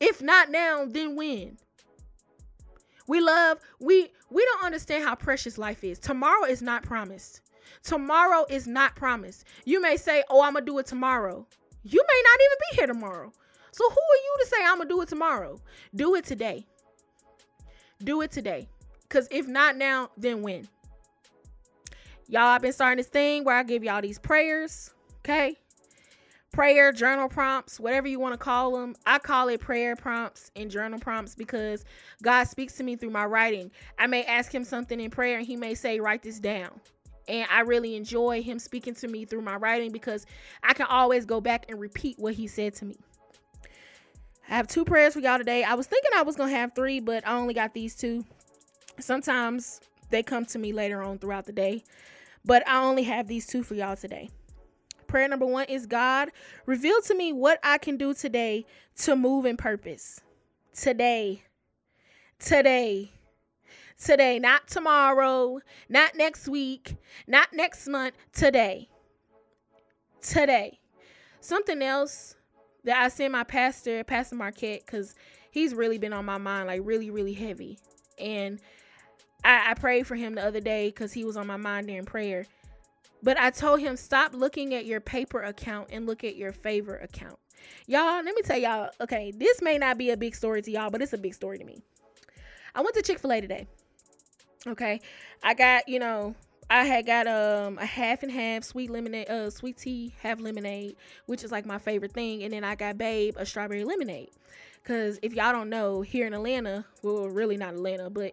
If 0.00 0.20
not 0.20 0.50
now, 0.50 0.84
then 0.86 1.16
when? 1.16 1.56
We 3.06 3.20
love, 3.20 3.58
we 3.80 4.10
we 4.30 4.44
don't 4.44 4.64
understand 4.64 5.04
how 5.04 5.14
precious 5.14 5.58
life 5.58 5.84
is. 5.84 5.98
Tomorrow 5.98 6.44
is 6.44 6.62
not 6.62 6.82
promised. 6.82 7.42
Tomorrow 7.82 8.46
is 8.48 8.66
not 8.66 8.96
promised. 8.96 9.44
You 9.64 9.80
may 9.80 9.96
say, 9.96 10.24
Oh, 10.30 10.42
I'm 10.42 10.54
gonna 10.54 10.64
do 10.64 10.78
it 10.78 10.86
tomorrow. 10.86 11.46
You 11.84 12.04
may 12.06 12.22
not 12.24 12.40
even 12.40 12.56
be 12.70 12.76
here 12.76 12.86
tomorrow. 12.86 13.32
So 13.72 13.84
who 13.88 13.96
are 13.96 14.22
you 14.24 14.36
to 14.40 14.46
say 14.46 14.56
I'm 14.64 14.78
gonna 14.78 14.88
do 14.88 15.00
it 15.02 15.08
tomorrow? 15.08 15.60
Do 15.94 16.14
it 16.14 16.24
today. 16.24 16.66
Do 18.02 18.22
it 18.22 18.30
today. 18.30 18.68
Because 19.02 19.28
if 19.30 19.46
not 19.46 19.76
now, 19.76 20.10
then 20.16 20.42
when? 20.42 20.68
Y'all, 22.28 22.42
I've 22.42 22.62
been 22.62 22.72
starting 22.72 22.98
this 22.98 23.08
thing 23.08 23.44
where 23.44 23.56
I 23.56 23.62
give 23.62 23.84
y'all 23.84 24.02
these 24.02 24.18
prayers. 24.18 24.90
Okay 25.18 25.56
prayer 26.54 26.92
journal 26.92 27.28
prompts, 27.28 27.80
whatever 27.80 28.06
you 28.06 28.20
want 28.20 28.32
to 28.32 28.38
call 28.38 28.78
them. 28.78 28.94
I 29.06 29.18
call 29.18 29.48
it 29.48 29.60
prayer 29.60 29.96
prompts 29.96 30.52
and 30.54 30.70
journal 30.70 31.00
prompts 31.00 31.34
because 31.34 31.84
God 32.22 32.44
speaks 32.44 32.74
to 32.76 32.84
me 32.84 32.94
through 32.94 33.10
my 33.10 33.24
writing. 33.24 33.72
I 33.98 34.06
may 34.06 34.22
ask 34.22 34.54
him 34.54 34.62
something 34.62 35.00
in 35.00 35.10
prayer 35.10 35.38
and 35.38 35.46
he 35.46 35.56
may 35.56 35.74
say, 35.74 35.98
Write 35.98 36.22
this 36.22 36.38
down. 36.38 36.80
And 37.26 37.48
I 37.50 37.60
really 37.62 37.96
enjoy 37.96 38.40
him 38.40 38.60
speaking 38.60 38.94
to 38.96 39.08
me 39.08 39.24
through 39.24 39.42
my 39.42 39.56
writing 39.56 39.90
because 39.90 40.26
I 40.62 40.74
can 40.74 40.86
always 40.86 41.24
go 41.26 41.40
back 41.40 41.66
and 41.68 41.80
repeat 41.80 42.18
what 42.20 42.34
he 42.34 42.46
said 42.46 42.74
to 42.76 42.84
me. 42.84 42.96
I 44.48 44.54
have 44.54 44.68
two 44.68 44.84
prayers 44.84 45.14
for 45.14 45.20
y'all 45.20 45.38
today. 45.38 45.64
I 45.64 45.74
was 45.74 45.86
thinking 45.86 46.12
I 46.14 46.22
was 46.22 46.36
going 46.36 46.50
to 46.50 46.56
have 46.56 46.72
three, 46.74 47.00
but 47.00 47.26
I 47.26 47.32
only 47.32 47.54
got 47.54 47.74
these 47.74 47.96
two. 47.96 48.24
Sometimes 49.00 49.80
they 50.10 50.22
come 50.22 50.44
to 50.46 50.58
me 50.58 50.72
later 50.72 51.02
on 51.02 51.18
throughout 51.18 51.46
the 51.46 51.52
day, 51.52 51.82
but 52.44 52.66
I 52.68 52.82
only 52.82 53.04
have 53.04 53.28
these 53.28 53.46
two 53.46 53.62
for 53.62 53.74
y'all 53.74 53.96
today. 53.96 54.30
Prayer 55.06 55.28
number 55.28 55.46
one 55.46 55.66
is 55.66 55.86
God, 55.86 56.30
reveal 56.66 57.00
to 57.02 57.14
me 57.14 57.32
what 57.32 57.60
I 57.62 57.78
can 57.78 57.96
do 57.96 58.14
today 58.14 58.66
to 59.02 59.14
move 59.14 59.46
in 59.46 59.56
purpose. 59.56 60.20
Today. 60.72 61.42
Today. 62.38 63.12
Today. 64.02 64.38
Not 64.38 64.66
tomorrow. 64.66 65.60
Not 65.88 66.16
next 66.16 66.48
week. 66.48 66.96
Not 67.26 67.52
next 67.52 67.86
month. 67.86 68.14
Today. 68.32 68.88
Today. 70.20 70.80
Something 71.40 71.82
else 71.82 72.34
that 72.84 72.96
I 72.96 73.08
sent 73.08 73.32
my 73.32 73.44
pastor, 73.44 74.02
Pastor 74.04 74.34
Marquette, 74.36 74.82
because 74.84 75.14
he's 75.50 75.74
really 75.74 75.98
been 75.98 76.12
on 76.12 76.24
my 76.24 76.38
mind, 76.38 76.66
like 76.66 76.80
really, 76.82 77.10
really 77.10 77.34
heavy. 77.34 77.78
And 78.18 78.60
I, 79.44 79.70
I 79.70 79.74
prayed 79.74 80.06
for 80.06 80.14
him 80.14 80.34
the 80.34 80.44
other 80.44 80.60
day 80.60 80.88
because 80.88 81.12
he 81.12 81.24
was 81.24 81.36
on 81.36 81.46
my 81.46 81.56
mind 81.56 81.86
during 81.86 82.04
prayer. 82.04 82.46
But 83.22 83.38
I 83.38 83.50
told 83.50 83.80
him 83.80 83.96
stop 83.96 84.34
looking 84.34 84.74
at 84.74 84.86
your 84.86 85.00
paper 85.00 85.42
account 85.42 85.88
and 85.92 86.06
look 86.06 86.24
at 86.24 86.36
your 86.36 86.52
favor 86.52 86.96
account. 86.96 87.38
Y'all, 87.86 88.22
let 88.22 88.34
me 88.34 88.42
tell 88.42 88.58
y'all, 88.58 88.90
okay, 89.00 89.32
this 89.36 89.62
may 89.62 89.78
not 89.78 89.96
be 89.96 90.10
a 90.10 90.16
big 90.16 90.34
story 90.34 90.60
to 90.62 90.70
y'all, 90.70 90.90
but 90.90 91.00
it's 91.00 91.12
a 91.14 91.18
big 91.18 91.34
story 91.34 91.58
to 91.58 91.64
me. 91.64 91.80
I 92.74 92.82
went 92.82 92.94
to 92.96 93.02
Chick-fil-A 93.02 93.40
today. 93.40 93.66
Okay. 94.66 95.00
I 95.42 95.54
got, 95.54 95.88
you 95.88 95.98
know, 95.98 96.34
I 96.70 96.84
had 96.84 97.06
got 97.06 97.26
um 97.26 97.78
a 97.78 97.84
half 97.84 98.22
and 98.22 98.32
half 98.32 98.64
sweet 98.64 98.90
lemonade, 98.90 99.28
uh 99.28 99.50
sweet 99.50 99.76
tea, 99.76 100.14
half 100.20 100.40
lemonade, 100.40 100.96
which 101.26 101.44
is 101.44 101.52
like 101.52 101.66
my 101.66 101.78
favorite 101.78 102.12
thing, 102.12 102.42
and 102.42 102.52
then 102.52 102.64
I 102.64 102.74
got 102.74 102.96
Babe 102.96 103.34
a 103.36 103.44
strawberry 103.44 103.84
lemonade. 103.84 104.30
Cause 104.84 105.18
if 105.22 105.34
y'all 105.34 105.52
don't 105.52 105.70
know, 105.70 106.02
here 106.02 106.26
in 106.26 106.34
Atlanta, 106.34 106.84
well, 107.02 107.28
really 107.28 107.56
not 107.56 107.74
Atlanta, 107.74 108.10
but 108.10 108.32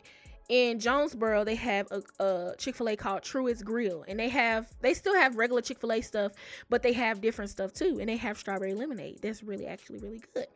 in 0.52 0.80
Jonesboro, 0.82 1.46
they 1.46 1.56
have 1.56 1.88
a, 1.92 2.24
a 2.24 2.56
Chick 2.58 2.76
Fil 2.76 2.90
A 2.90 2.98
called 2.98 3.24
Truett's 3.24 3.64
Grill, 3.64 4.04
and 4.06 4.20
they 4.20 4.28
have 4.28 4.68
they 4.82 4.94
still 4.94 5.16
have 5.16 5.38
regular 5.38 5.62
Chick 5.62 5.80
Fil 5.80 5.94
A 5.94 6.02
stuff, 6.02 6.34
but 6.70 6.84
they 6.84 6.92
have 6.92 7.22
different 7.22 7.50
stuff 7.50 7.72
too, 7.72 8.00
and 8.02 8.10
they 8.10 8.18
have 8.18 8.38
strawberry 8.38 8.74
lemonade. 8.74 9.20
That's 9.22 9.44
really 9.44 9.66
actually 9.66 10.00
really 10.00 10.22
good. 10.34 10.48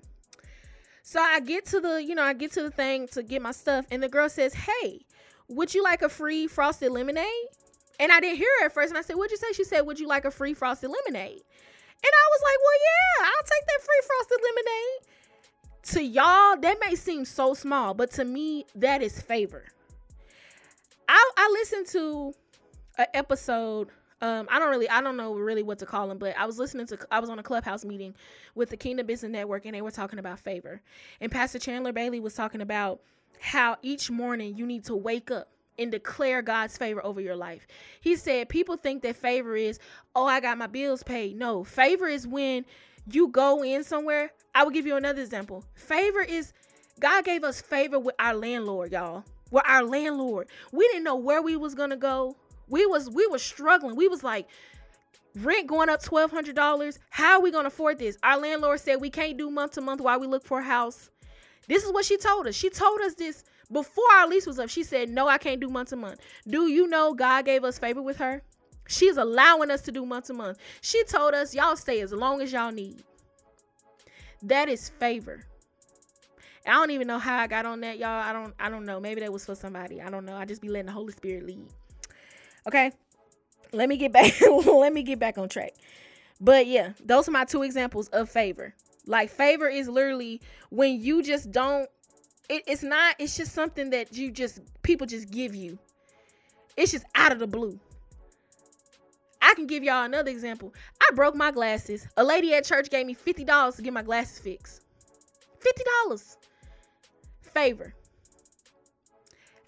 So 1.01 1.21
I 1.21 1.39
get 1.39 1.65
to 1.67 1.79
the 1.79 2.03
you 2.03 2.13
know 2.13 2.23
I 2.23 2.33
get 2.33 2.51
to 2.53 2.63
the 2.63 2.71
thing 2.71 3.07
to 3.13 3.23
get 3.23 3.41
my 3.41 3.53
stuff, 3.53 3.85
and 3.89 4.03
the 4.03 4.09
girl 4.09 4.27
says, 4.27 4.53
"Hey, 4.53 5.05
would 5.47 5.73
you 5.73 5.81
like 5.81 6.01
a 6.01 6.09
free 6.09 6.47
frosted 6.47 6.91
lemonade?" 6.91 7.25
And 7.97 8.11
I 8.11 8.19
didn't 8.19 8.37
hear 8.37 8.49
her 8.59 8.65
at 8.65 8.73
first, 8.73 8.89
and 8.89 8.97
I 8.97 9.01
said, 9.01 9.15
"What'd 9.15 9.31
you 9.31 9.37
say?" 9.37 9.53
She 9.53 9.63
said, 9.63 9.81
"Would 9.81 9.97
you 9.97 10.07
like 10.07 10.25
a 10.25 10.31
free 10.31 10.53
frosted 10.53 10.91
lemonade?" 10.91 11.39
And 11.39 12.11
I 12.11 12.25
was 12.31 12.41
like, 12.43 12.57
"Well, 12.59 12.79
yeah, 12.83 13.27
I'll 13.27 13.43
take 13.45 13.65
that 13.65 13.81
free 13.81 14.01
frosted 14.07 14.39
lemonade." 14.43 15.15
To 15.83 16.03
y'all, 16.03 16.57
that 16.57 16.79
may 16.85 16.95
seem 16.95 17.23
so 17.23 17.53
small, 17.53 17.93
but 17.93 18.11
to 18.11 18.25
me, 18.25 18.65
that 18.75 19.01
is 19.01 19.21
favor. 19.21 19.67
I 21.07 21.31
I 21.37 21.49
listened 21.59 21.87
to 21.87 22.33
an 22.97 23.05
episode. 23.13 23.89
Um, 24.21 24.47
I 24.49 24.59
don't 24.59 24.69
really, 24.69 24.89
I 24.89 25.01
don't 25.01 25.17
know 25.17 25.35
really 25.35 25.61
what 25.61 25.79
to 25.79 25.85
call 25.85 26.07
them, 26.07 26.17
but 26.17 26.35
I 26.37 26.45
was 26.45 26.57
listening 26.57 26.87
to, 26.87 26.97
I 27.11 27.19
was 27.19 27.29
on 27.29 27.37
a 27.37 27.43
clubhouse 27.43 27.83
meeting 27.83 28.15
with 28.55 28.69
the 28.69 28.77
Kingdom 28.77 29.05
Business 29.05 29.31
Network, 29.31 29.65
and 29.65 29.75
they 29.75 29.81
were 29.81 29.91
talking 29.91 30.19
about 30.19 30.39
favor. 30.39 30.81
And 31.19 31.31
Pastor 31.31 31.59
Chandler 31.59 31.91
Bailey 31.91 32.21
was 32.21 32.33
talking 32.33 32.61
about 32.61 33.01
how 33.39 33.75
each 33.81 34.09
morning 34.09 34.55
you 34.55 34.65
need 34.65 34.85
to 34.85 34.95
wake 34.95 35.31
up 35.31 35.49
and 35.77 35.91
declare 35.91 36.41
God's 36.41 36.77
favor 36.77 37.05
over 37.05 37.19
your 37.19 37.35
life. 37.35 37.67
He 37.99 38.15
said 38.15 38.47
people 38.47 38.77
think 38.77 39.03
that 39.03 39.17
favor 39.17 39.55
is, 39.57 39.79
oh, 40.15 40.25
I 40.25 40.39
got 40.39 40.57
my 40.57 40.67
bills 40.67 41.03
paid. 41.03 41.37
No, 41.37 41.65
favor 41.65 42.07
is 42.07 42.25
when 42.25 42.65
you 43.11 43.27
go 43.27 43.63
in 43.63 43.83
somewhere. 43.83 44.31
I 44.55 44.63
will 44.63 44.71
give 44.71 44.85
you 44.87 44.95
another 44.95 45.21
example. 45.21 45.65
Favor 45.73 46.21
is 46.21 46.53
God 47.01 47.25
gave 47.25 47.43
us 47.43 47.59
favor 47.59 47.99
with 47.99 48.15
our 48.17 48.33
landlord, 48.33 48.93
y'all 48.93 49.25
were 49.51 49.65
our 49.65 49.83
landlord. 49.83 50.47
We 50.71 50.87
didn't 50.87 51.03
know 51.03 51.15
where 51.15 51.41
we 51.41 51.55
was 51.55 51.75
gonna 51.75 51.97
go. 51.97 52.35
We 52.67 52.85
was 52.85 53.09
we 53.09 53.27
were 53.27 53.39
struggling. 53.39 53.95
We 53.95 54.07
was 54.07 54.23
like 54.23 54.47
rent 55.35 55.67
going 55.67 55.89
up 55.89 56.01
twelve 56.01 56.31
hundred 56.31 56.55
dollars. 56.55 56.99
How 57.09 57.33
are 57.33 57.41
we 57.41 57.51
gonna 57.51 57.67
afford 57.67 57.99
this? 57.99 58.17
Our 58.23 58.39
landlord 58.39 58.79
said 58.79 59.01
we 59.01 59.09
can't 59.09 59.37
do 59.37 59.49
month 59.49 59.73
to 59.73 59.81
month 59.81 60.01
while 60.01 60.19
we 60.19 60.27
look 60.27 60.45
for 60.45 60.59
a 60.59 60.63
house. 60.63 61.09
This 61.67 61.83
is 61.83 61.91
what 61.91 62.05
she 62.05 62.17
told 62.17 62.47
us. 62.47 62.55
She 62.55 62.69
told 62.69 63.01
us 63.01 63.15
this 63.15 63.43
before 63.71 64.03
our 64.13 64.27
lease 64.27 64.45
was 64.45 64.59
up. 64.59 64.69
She 64.69 64.83
said, 64.83 65.09
No, 65.09 65.27
I 65.27 65.37
can't 65.37 65.59
do 65.59 65.69
month 65.69 65.89
to 65.89 65.95
month. 65.95 66.19
Do 66.47 66.67
you 66.67 66.87
know 66.87 67.13
God 67.13 67.45
gave 67.45 67.63
us 67.63 67.79
favor 67.79 68.01
with 68.01 68.17
her? 68.17 68.41
She's 68.87 69.17
allowing 69.17 69.71
us 69.71 69.81
to 69.83 69.91
do 69.91 70.05
month 70.05 70.25
to 70.25 70.33
month. 70.33 70.59
She 70.81 71.03
told 71.05 71.33
us, 71.33 71.55
Y'all 71.55 71.75
stay 71.75 72.01
as 72.01 72.11
long 72.11 72.41
as 72.41 72.51
y'all 72.51 72.71
need. 72.71 73.03
That 74.43 74.69
is 74.69 74.89
favor. 74.89 75.43
I 76.67 76.73
don't 76.73 76.91
even 76.91 77.07
know 77.07 77.19
how 77.19 77.37
I 77.37 77.47
got 77.47 77.65
on 77.65 77.81
that, 77.81 77.97
y'all. 77.97 78.09
I 78.09 78.33
don't 78.33 78.53
I 78.59 78.69
don't 78.69 78.85
know. 78.85 78.99
Maybe 78.99 79.21
that 79.21 79.31
was 79.31 79.45
for 79.45 79.55
somebody. 79.55 80.01
I 80.01 80.09
don't 80.09 80.25
know. 80.25 80.35
I 80.35 80.45
just 80.45 80.61
be 80.61 80.69
letting 80.69 80.87
the 80.87 80.91
Holy 80.91 81.13
Spirit 81.13 81.45
lead. 81.45 81.67
Okay. 82.67 82.91
Let 83.71 83.89
me 83.89 83.97
get 83.97 84.11
back 84.11 84.33
let 84.65 84.93
me 84.93 85.03
get 85.03 85.19
back 85.19 85.37
on 85.37 85.49
track. 85.49 85.73
But 86.41 86.67
yeah, 86.67 86.93
those 87.03 87.27
are 87.27 87.31
my 87.31 87.45
two 87.45 87.63
examples 87.63 88.07
of 88.09 88.29
favor. 88.29 88.73
Like 89.05 89.29
favor 89.29 89.67
is 89.67 89.87
literally 89.87 90.41
when 90.69 90.99
you 91.01 91.21
just 91.21 91.51
don't 91.51 91.89
it, 92.49 92.63
it's 92.67 92.83
not 92.83 93.15
it's 93.19 93.37
just 93.37 93.53
something 93.53 93.91
that 93.91 94.15
you 94.15 94.31
just 94.31 94.59
people 94.81 95.07
just 95.07 95.29
give 95.29 95.55
you. 95.55 95.77
It's 96.77 96.91
just 96.91 97.05
out 97.15 97.31
of 97.31 97.39
the 97.39 97.47
blue. 97.47 97.79
I 99.41 99.53
can 99.53 99.67
give 99.67 99.83
y'all 99.83 100.03
another 100.03 100.31
example. 100.31 100.73
I 100.99 101.13
broke 101.13 101.35
my 101.35 101.51
glasses. 101.51 102.07
A 102.17 102.23
lady 102.23 102.55
at 102.55 102.65
church 102.65 102.89
gave 102.89 103.05
me 103.05 103.15
$50 103.15 103.75
to 103.75 103.81
get 103.83 103.93
my 103.93 104.01
glasses 104.01 104.39
fixed. 104.39 104.81
$50 105.59 106.37
favor. 107.55 107.95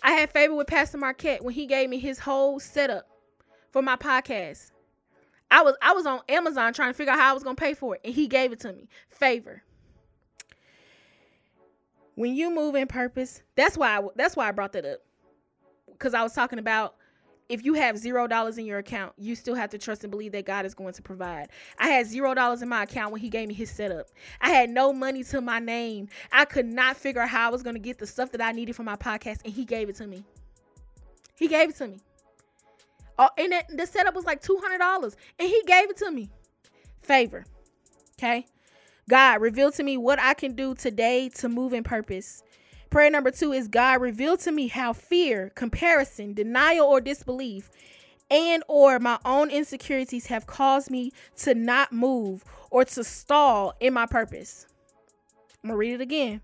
I 0.04 0.12
had 0.12 0.30
favor 0.30 0.54
with 0.54 0.68
Pastor 0.68 0.98
Marquette 0.98 1.44
when 1.44 1.54
he 1.54 1.66
gave 1.66 1.90
me 1.90 1.98
his 1.98 2.20
whole 2.20 2.60
setup 2.60 3.08
for 3.72 3.82
my 3.82 3.96
podcast. 3.96 4.72
I 5.50 5.62
was 5.64 5.76
I 5.82 5.94
was 5.94 6.06
on 6.06 6.20
Amazon 6.30 6.74
trying 6.74 6.92
to 6.92 6.94
figure 6.94 7.14
out 7.14 7.20
how 7.20 7.32
I 7.32 7.34
was 7.34 7.44
gonna 7.44 7.56
pay 7.56 7.74
for 7.74 7.96
it, 7.96 8.02
and 8.04 8.14
he 8.14 8.28
gave 8.28 8.52
it 8.52 8.60
to 8.60 8.74
me. 8.74 8.90
Favor. 9.10 9.64
When 12.16 12.36
you 12.36 12.54
move 12.54 12.76
in 12.76 12.88
purpose, 12.88 13.42
that's 13.56 13.78
why 13.78 13.98
I, 13.98 14.02
that's 14.16 14.36
why 14.36 14.50
I 14.50 14.52
brought 14.52 14.74
that 14.74 14.86
up, 14.86 15.00
because 15.92 16.14
I 16.14 16.24
was 16.24 16.34
talking 16.34 16.60
about 16.60 16.96
if 17.50 17.64
you 17.64 17.74
have 17.76 17.98
zero 17.98 18.28
dollars 18.28 18.58
in 18.58 18.66
your 18.66 18.80
account, 18.80 19.14
you 19.18 19.36
still 19.36 19.56
have 19.56 19.70
to 19.70 19.78
trust 19.78 20.04
and 20.04 20.12
believe 20.12 20.32
that 20.34 20.46
God 20.46 20.66
is 20.66 20.74
going 20.74 20.94
to 20.94 21.02
provide. 21.02 21.50
I 21.80 21.88
had 21.88 22.06
zero 22.06 22.34
dollars 22.34 22.62
in 22.62 22.70
my 22.70 22.84
account 22.84 23.12
when 23.12 23.22
He 23.22 23.30
gave 23.30 23.48
me 23.48 23.54
His 23.54 23.70
setup. 23.70 24.08
I 24.42 24.50
had 24.50 24.70
no 24.70 24.92
money 24.92 25.24
to 25.26 25.42
my 25.42 25.60
name. 25.60 26.10
I 26.32 26.46
could 26.46 26.66
not 26.66 26.98
figure 26.98 27.22
out 27.22 27.30
how 27.30 27.48
I 27.48 27.52
was 27.52 27.64
going 27.64 27.76
to 27.76 27.80
get 27.80 27.98
the 28.00 28.08
stuff 28.08 28.32
that 28.32 28.42
I 28.42 28.52
needed 28.52 28.76
for 28.76 28.84
my 28.84 28.96
podcast, 28.96 29.40
and 29.46 29.54
He 29.54 29.66
gave 29.66 29.90
it 29.90 29.96
to 29.98 30.08
me. 30.08 30.24
He 31.36 31.48
gave 31.48 31.70
it 31.70 31.76
to 31.78 31.88
me. 31.88 31.98
Oh, 33.20 33.30
and 33.38 33.54
it, 33.54 33.66
the 33.76 33.86
setup 33.86 34.16
was 34.16 34.26
like 34.26 34.42
two 34.42 34.58
hundred 34.62 34.80
dollars, 34.80 35.16
and 35.40 35.48
He 35.48 35.62
gave 35.66 35.90
it 35.90 35.98
to 35.98 36.12
me. 36.12 36.30
Favor, 37.02 37.46
okay. 38.18 38.46
God, 39.10 39.40
reveal 39.40 39.72
to 39.72 39.84
me 39.84 39.96
what 39.96 40.20
I 40.20 40.34
can 40.34 40.54
do 40.54 40.76
today 40.76 41.30
to 41.36 41.48
move 41.48 41.72
in 41.72 41.82
purpose. 41.84 42.44
Prayer 42.90 43.10
number 43.10 43.32
two 43.32 43.52
is 43.52 43.68
God 43.68 44.02
reveal 44.02 44.38
to 44.38 44.52
me 44.52 44.68
how 44.68 44.94
fear, 44.94 45.52
comparison, 45.56 46.34
denial, 46.34 46.88
or 46.88 47.02
disbelief 47.02 47.70
and 48.30 48.64
or 48.68 49.00
my 49.00 49.20
own 49.26 49.50
insecurities 49.50 50.28
have 50.28 50.46
caused 50.48 50.90
me 50.90 51.12
to 51.38 51.54
not 51.54 51.92
move 51.92 52.44
or 52.72 52.86
to 52.86 53.04
stall 53.04 53.74
in 53.80 53.94
my 53.94 54.06
purpose. 54.06 54.66
I'm 55.64 55.70
gonna 55.70 55.78
read 55.78 55.94
it 55.94 56.02
again. 56.02 56.42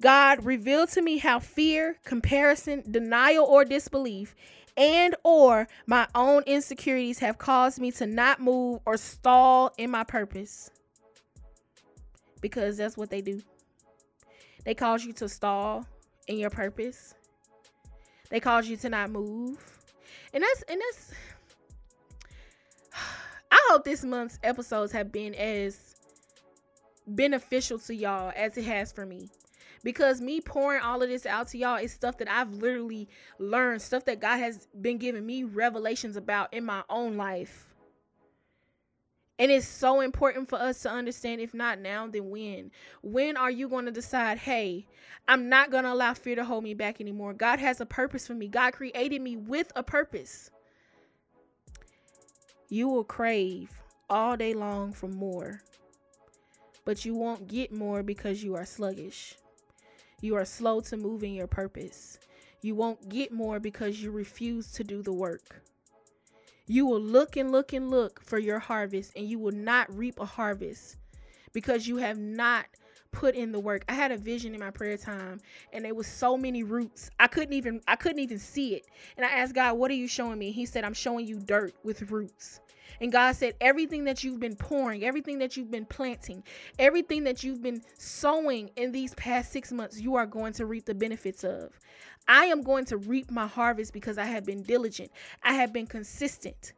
God 0.00 0.44
reveal 0.44 0.86
to 0.88 1.00
me 1.00 1.18
how 1.18 1.38
fear, 1.38 1.96
comparison, 2.04 2.82
denial, 2.90 3.44
or 3.44 3.64
disbelief 3.64 4.34
and 4.76 5.16
or 5.24 5.68
my 5.86 6.06
own 6.14 6.42
insecurities 6.42 7.18
have 7.20 7.38
caused 7.38 7.80
me 7.80 7.90
to 7.92 8.06
not 8.06 8.40
move 8.40 8.80
or 8.84 8.98
stall 8.98 9.72
in 9.78 9.90
my 9.90 10.04
purpose. 10.04 10.70
Because 12.42 12.76
that's 12.76 12.96
what 12.96 13.08
they 13.08 13.22
do. 13.22 13.40
They 14.66 14.74
cause 14.74 15.04
you 15.04 15.12
to 15.14 15.28
stall 15.28 15.86
in 16.26 16.38
your 16.38 16.50
purpose. 16.50 17.14
They 18.30 18.40
cause 18.40 18.66
you 18.66 18.76
to 18.78 18.88
not 18.88 19.10
move. 19.10 19.58
And 20.34 20.42
that's 20.42 20.62
and 20.68 20.80
that's 20.80 21.12
I 23.52 23.68
hope 23.70 23.84
this 23.84 24.02
month's 24.02 24.40
episodes 24.42 24.90
have 24.90 25.12
been 25.12 25.36
as 25.36 25.94
beneficial 27.06 27.78
to 27.78 27.94
y'all 27.94 28.32
as 28.34 28.58
it 28.58 28.64
has 28.64 28.90
for 28.90 29.06
me. 29.06 29.30
Because 29.84 30.20
me 30.20 30.40
pouring 30.40 30.82
all 30.82 31.00
of 31.00 31.08
this 31.08 31.26
out 31.26 31.46
to 31.48 31.58
y'all 31.58 31.76
is 31.76 31.92
stuff 31.92 32.18
that 32.18 32.28
I've 32.28 32.52
literally 32.52 33.08
learned, 33.38 33.80
stuff 33.80 34.04
that 34.06 34.18
God 34.18 34.38
has 34.38 34.66
been 34.80 34.98
giving 34.98 35.24
me 35.24 35.44
revelations 35.44 36.16
about 36.16 36.52
in 36.52 36.64
my 36.64 36.82
own 36.90 37.16
life. 37.16 37.65
And 39.38 39.50
it's 39.50 39.68
so 39.68 40.00
important 40.00 40.48
for 40.48 40.56
us 40.56 40.80
to 40.82 40.90
understand 40.90 41.40
if 41.40 41.52
not 41.52 41.78
now, 41.78 42.06
then 42.06 42.30
when? 42.30 42.70
When 43.02 43.36
are 43.36 43.50
you 43.50 43.68
going 43.68 43.84
to 43.84 43.90
decide, 43.90 44.38
hey, 44.38 44.86
I'm 45.28 45.48
not 45.50 45.70
going 45.70 45.84
to 45.84 45.92
allow 45.92 46.14
fear 46.14 46.36
to 46.36 46.44
hold 46.44 46.64
me 46.64 46.72
back 46.72 47.00
anymore? 47.00 47.34
God 47.34 47.58
has 47.58 47.80
a 47.80 47.86
purpose 47.86 48.26
for 48.26 48.34
me. 48.34 48.48
God 48.48 48.72
created 48.72 49.20
me 49.20 49.36
with 49.36 49.70
a 49.76 49.82
purpose. 49.82 50.50
You 52.68 52.88
will 52.88 53.04
crave 53.04 53.70
all 54.08 54.36
day 54.36 54.54
long 54.54 54.92
for 54.92 55.08
more, 55.08 55.60
but 56.84 57.04
you 57.04 57.14
won't 57.14 57.46
get 57.46 57.72
more 57.72 58.02
because 58.02 58.42
you 58.42 58.54
are 58.56 58.64
sluggish. 58.64 59.34
You 60.22 60.36
are 60.36 60.44
slow 60.46 60.80
to 60.80 60.96
move 60.96 61.22
in 61.22 61.34
your 61.34 61.46
purpose. 61.46 62.18
You 62.62 62.74
won't 62.74 63.08
get 63.10 63.32
more 63.32 63.60
because 63.60 64.02
you 64.02 64.10
refuse 64.10 64.72
to 64.72 64.82
do 64.82 65.02
the 65.02 65.12
work. 65.12 65.62
You 66.66 66.86
will 66.86 67.00
look 67.00 67.36
and 67.36 67.52
look 67.52 67.72
and 67.72 67.90
look 67.90 68.20
for 68.22 68.38
your 68.38 68.58
harvest, 68.58 69.12
and 69.16 69.26
you 69.26 69.38
will 69.38 69.52
not 69.52 69.94
reap 69.96 70.18
a 70.18 70.24
harvest 70.24 70.96
because 71.52 71.86
you 71.86 71.96
have 71.98 72.18
not 72.18 72.66
put 73.12 73.34
in 73.34 73.50
the 73.50 73.60
work. 73.60 73.84
I 73.88 73.94
had 73.94 74.12
a 74.12 74.16
vision 74.16 74.52
in 74.52 74.60
my 74.60 74.70
prayer 74.70 74.96
time 74.98 75.40
and 75.72 75.84
there 75.84 75.94
was 75.94 76.06
so 76.06 76.36
many 76.36 76.62
roots. 76.62 77.10
I 77.18 77.28
couldn't 77.28 77.54
even 77.54 77.80
I 77.88 77.96
couldn't 77.96 78.18
even 78.18 78.38
see 78.38 78.74
it. 78.74 78.86
And 79.16 79.24
I 79.24 79.30
asked 79.30 79.54
God, 79.54 79.78
"What 79.78 79.90
are 79.90 79.94
you 79.94 80.06
showing 80.06 80.38
me?" 80.38 80.50
He 80.50 80.66
said, 80.66 80.84
"I'm 80.84 80.92
showing 80.92 81.26
you 81.26 81.40
dirt 81.40 81.74
with 81.82 82.10
roots." 82.10 82.60
And 83.00 83.12
God 83.12 83.36
said, 83.36 83.54
everything 83.60 84.04
that 84.04 84.24
you've 84.24 84.40
been 84.40 84.56
pouring, 84.56 85.04
everything 85.04 85.38
that 85.38 85.56
you've 85.56 85.70
been 85.70 85.86
planting, 85.86 86.42
everything 86.78 87.24
that 87.24 87.42
you've 87.42 87.62
been 87.62 87.82
sowing 87.98 88.70
in 88.76 88.92
these 88.92 89.14
past 89.14 89.52
six 89.52 89.72
months, 89.72 90.00
you 90.00 90.16
are 90.16 90.26
going 90.26 90.52
to 90.54 90.66
reap 90.66 90.86
the 90.86 90.94
benefits 90.94 91.44
of. 91.44 91.78
I 92.28 92.46
am 92.46 92.62
going 92.62 92.84
to 92.86 92.96
reap 92.96 93.30
my 93.30 93.46
harvest 93.46 93.92
because 93.92 94.18
I 94.18 94.24
have 94.24 94.44
been 94.44 94.62
diligent. 94.62 95.10
I 95.42 95.54
have 95.54 95.72
been 95.72 95.86
consistent. 95.86 96.72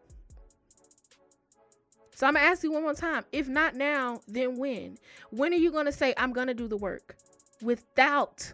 So 2.14 2.26
I'm 2.26 2.34
going 2.34 2.44
to 2.44 2.50
ask 2.50 2.64
you 2.64 2.72
one 2.72 2.82
more 2.82 2.94
time. 2.94 3.24
If 3.30 3.48
not 3.48 3.76
now, 3.76 4.20
then 4.26 4.56
when? 4.56 4.98
When 5.30 5.52
are 5.52 5.56
you 5.56 5.70
going 5.70 5.86
to 5.86 5.92
say, 5.92 6.14
I'm 6.16 6.32
going 6.32 6.48
to 6.48 6.54
do 6.54 6.66
the 6.66 6.76
work 6.76 7.16
without 7.62 8.52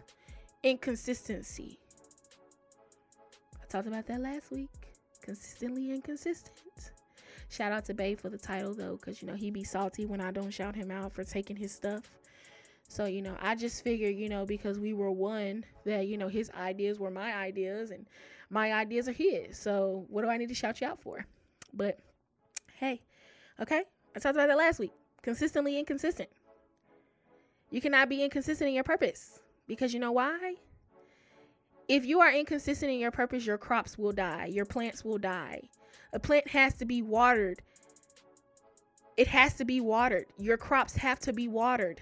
inconsistency? 0.61 1.79
I 3.61 3.65
talked 3.65 3.87
about 3.87 4.05
that 4.05 4.21
last 4.21 4.51
week. 4.51 4.69
Consistently 5.21 5.89
inconsistent. 5.89 6.91
Shout 7.49 7.71
out 7.71 7.85
to 7.85 7.93
Bay 7.93 8.15
for 8.15 8.29
the 8.29 8.37
title 8.37 8.73
though, 8.73 8.97
because 8.97 9.21
you 9.21 9.27
know 9.27 9.35
he 9.35 9.51
be 9.51 9.63
salty 9.63 10.05
when 10.05 10.21
I 10.21 10.31
don't 10.31 10.51
shout 10.51 10.75
him 10.75 10.91
out 10.91 11.13
for 11.13 11.23
taking 11.23 11.55
his 11.55 11.71
stuff. 11.71 12.09
So, 12.87 13.05
you 13.05 13.21
know, 13.21 13.35
I 13.41 13.55
just 13.55 13.83
figured, 13.83 14.15
you 14.15 14.29
know, 14.29 14.45
because 14.45 14.79
we 14.79 14.93
were 14.93 15.11
one, 15.11 15.65
that, 15.85 16.07
you 16.07 16.17
know, 16.17 16.27
his 16.27 16.51
ideas 16.51 16.99
were 16.99 17.09
my 17.09 17.33
ideas 17.33 17.91
and 17.91 18.05
my 18.49 18.73
ideas 18.73 19.07
are 19.09 19.13
his. 19.13 19.57
So, 19.57 20.05
what 20.09 20.21
do 20.21 20.29
I 20.29 20.37
need 20.37 20.49
to 20.49 20.55
shout 20.55 20.81
you 20.81 20.87
out 20.87 21.01
for? 21.01 21.25
But 21.73 21.97
hey, 22.79 23.01
okay, 23.59 23.83
I 24.15 24.19
talked 24.19 24.35
about 24.35 24.47
that 24.47 24.57
last 24.57 24.79
week. 24.79 24.91
Consistently 25.21 25.79
inconsistent. 25.79 26.29
You 27.71 27.81
cannot 27.81 28.07
be 28.07 28.23
inconsistent 28.23 28.67
in 28.67 28.75
your 28.75 28.83
purpose 28.83 29.39
because 29.67 29.93
you 29.93 29.99
know 29.99 30.11
why? 30.11 30.55
If 31.87 32.05
you 32.05 32.19
are 32.21 32.31
inconsistent 32.31 32.91
in 32.91 32.99
your 32.99 33.11
purpose, 33.11 33.45
your 33.45 33.57
crops 33.57 33.97
will 33.97 34.11
die, 34.11 34.45
your 34.45 34.65
plants 34.65 35.03
will 35.03 35.17
die. 35.17 35.61
A 36.13 36.19
plant 36.19 36.47
has 36.47 36.73
to 36.75 36.85
be 36.85 37.01
watered. 37.01 37.61
It 39.17 39.27
has 39.27 39.53
to 39.55 39.65
be 39.65 39.81
watered. 39.81 40.25
Your 40.37 40.57
crops 40.57 40.95
have 40.97 41.19
to 41.21 41.33
be 41.33 41.47
watered. 41.47 42.01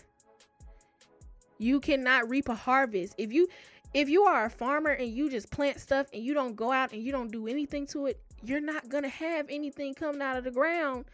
You 1.60 1.80
cannot 1.80 2.30
reap 2.30 2.50
a 2.50 2.56
harvest. 2.56 3.16
If 3.18 3.32
you 3.32 3.48
if 3.94 4.10
you 4.10 4.24
are 4.24 4.46
a 4.46 4.50
farmer 4.50 4.90
and 4.90 5.10
you 5.10 5.30
just 5.30 5.52
plant 5.52 5.80
stuff 5.80 6.08
and 6.14 6.24
you 6.24 6.34
don't 6.34 6.56
go 6.56 6.72
out 6.72 6.94
and 6.94 7.04
you 7.04 7.12
don't 7.12 7.32
do 7.32 7.48
anything 7.48 7.86
to 7.88 8.08
it, 8.08 8.20
you're 8.44 8.60
not 8.60 8.90
going 8.90 9.04
to 9.04 9.10
have 9.10 9.46
anything 9.50 9.94
coming 9.94 10.22
out 10.22 10.36
of 10.36 10.44
the 10.44 10.52
ground 10.52 11.06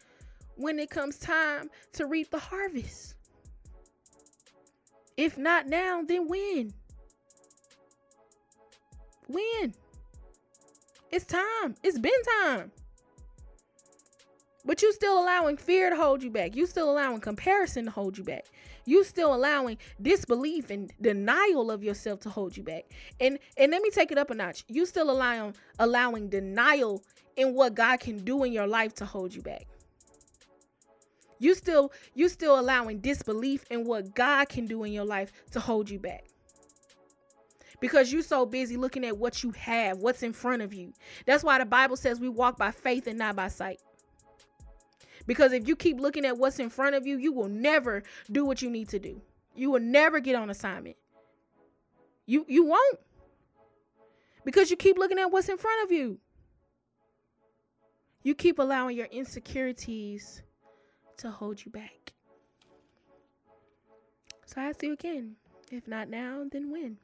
when 0.56 0.80
it 0.80 0.90
comes 0.90 1.18
time 1.18 1.70
to 1.94 2.06
reap 2.06 2.32
the 2.32 2.40
harvest. 2.40 3.16
If 5.18 5.38
not 5.38 5.68
now, 5.68 6.02
then 6.02 6.30
when? 6.30 6.74
When? 9.28 9.74
It's 11.12 11.26
time. 11.26 11.76
It's 11.84 12.00
been 12.00 12.12
time. 12.42 12.72
But 14.66 14.82
you 14.82 14.92
still 14.94 15.22
allowing 15.22 15.58
fear 15.58 15.90
to 15.90 15.96
hold 15.96 16.22
you 16.22 16.30
back. 16.30 16.56
You 16.56 16.66
still 16.66 16.92
allowing 16.92 17.22
comparison 17.22 17.86
to 17.86 17.92
hold 17.92 18.18
you 18.18 18.24
back 18.24 18.46
you 18.90 19.04
still 19.04 19.34
allowing 19.36 19.78
disbelief 20.02 20.72
and 20.72 20.92
denial 21.00 21.70
of 21.70 21.84
yourself 21.84 22.20
to 22.22 22.30
hold 22.30 22.58
you 22.58 22.64
back. 22.64 22.86
And 23.20 23.38
and 23.56 23.72
let 23.72 23.82
me 23.82 23.92
take 23.92 24.12
it 24.12 24.18
up 24.18 24.32
a 24.32 24.36
notch. 24.36 24.66
You 24.68 24.86
still 24.86 25.12
allowing 25.12 25.54
allowing 25.78 26.30
denial 26.30 27.04
in 27.38 27.54
what 27.54 27.76
God 27.76 28.00
can 28.00 28.18
do 28.26 28.44
in 28.44 28.52
your 28.52 28.68
life 28.68 28.96
to 28.96 29.06
hold 29.06 29.34
you 29.34 29.44
back. 29.44 29.68
You 31.38 31.54
still 31.54 31.92
you 32.16 32.28
still 32.30 32.60
allowing 32.60 33.00
disbelief 33.00 33.64
in 33.70 33.86
what 33.86 34.16
God 34.16 34.50
can 34.50 34.66
do 34.66 34.84
in 34.84 34.92
your 34.92 35.06
life 35.06 35.32
to 35.52 35.60
hold 35.60 35.90
you 35.90 36.00
back 36.00 36.26
because 37.80 38.12
you're 38.12 38.24
so 38.24 38.46
busy 38.46 38.76
looking 38.76 39.06
at 39.06 39.18
what 39.18 39.42
you 39.44 39.52
have, 39.52 40.00
what's 40.00 40.24
in 40.24 40.34
front 40.34 40.64
of 40.64 40.74
you. 40.74 40.92
That's 41.26 41.44
why 41.44 41.60
the 41.60 41.66
Bible 41.66 41.96
says 41.96 42.20
we 42.20 42.28
walk 42.28 42.58
by 42.58 42.72
faith 42.72 43.08
and 43.08 43.20
not 43.20 43.36
by 43.36 43.48
sight. 43.48 43.80
Because 45.30 45.54
if 45.54 45.68
you 45.68 45.76
keep 45.76 46.00
looking 46.00 46.26
at 46.26 46.40
what's 46.40 46.58
in 46.58 46.72
front 46.72 46.96
of 46.96 47.06
you, 47.06 47.20
you 47.20 47.32
will 47.32 47.48
never 47.48 48.02
do 48.32 48.46
what 48.46 48.64
you 48.64 48.70
need 48.72 48.90
to 48.90 48.98
do. 48.98 49.22
You 49.54 49.70
will 49.70 49.80
never 49.80 50.20
get 50.20 50.34
on 50.34 50.50
assignment. 50.50 50.96
You 52.26 52.48
you 52.48 52.66
won't. 52.66 53.00
Because 54.44 54.72
you 54.72 54.76
keep 54.76 54.98
looking 54.98 55.20
at 55.20 55.32
what's 55.32 55.48
in 55.48 55.60
front 55.60 55.84
of 55.84 55.92
you. 55.92 56.18
You 58.24 58.34
keep 58.34 58.58
allowing 58.58 58.98
your 58.98 59.06
insecurities 59.06 60.42
to 61.18 61.30
hold 61.30 61.64
you 61.64 61.72
back. 61.72 62.14
So 64.48 64.62
I 64.62 64.70
ask 64.70 64.82
you 64.82 64.94
again, 64.94 65.36
if 65.72 65.88
not 65.88 66.10
now, 66.10 66.44
then 66.52 66.72
when? 66.72 66.98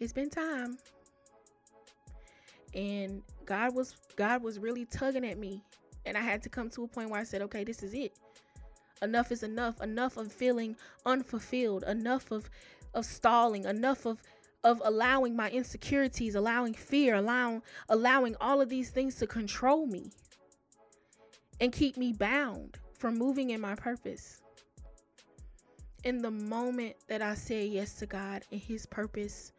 It's 0.00 0.14
been 0.14 0.30
time. 0.30 0.78
And 2.72 3.22
God 3.44 3.74
was 3.74 3.94
God 4.16 4.42
was 4.42 4.58
really 4.58 4.86
tugging 4.86 5.26
at 5.26 5.36
me 5.36 5.62
and 6.06 6.16
I 6.16 6.20
had 6.20 6.42
to 6.42 6.48
come 6.48 6.70
to 6.70 6.84
a 6.84 6.88
point 6.88 7.10
where 7.10 7.20
I 7.20 7.24
said, 7.24 7.42
okay, 7.42 7.64
this 7.64 7.82
is 7.82 7.94
it. 7.94 8.12
Enough 9.02 9.32
is 9.32 9.42
enough. 9.42 9.80
Enough 9.80 10.16
of 10.16 10.32
feeling 10.32 10.76
unfulfilled. 11.04 11.84
Enough 11.84 12.30
of 12.30 12.48
of 12.94 13.04
stalling. 13.04 13.64
Enough 13.64 14.06
of 14.06 14.22
of 14.62 14.80
allowing 14.84 15.36
my 15.36 15.50
insecurities, 15.50 16.34
allowing 16.34 16.72
fear, 16.72 17.16
allowing 17.16 17.62
allowing 17.88 18.34
all 18.40 18.60
of 18.60 18.68
these 18.68 18.90
things 18.90 19.16
to 19.16 19.26
control 19.26 19.86
me 19.86 20.10
and 21.60 21.72
keep 21.72 21.96
me 21.96 22.12
bound 22.12 22.78
from 22.94 23.18
moving 23.18 23.50
in 23.50 23.60
my 23.60 23.74
purpose. 23.74 24.40
In 26.04 26.20
the 26.20 26.30
moment 26.30 26.96
that 27.08 27.22
I 27.22 27.34
said 27.34 27.68
yes 27.68 27.94
to 27.96 28.06
God 28.06 28.42
and 28.52 28.60
his 28.60 28.86
purpose 28.86 29.52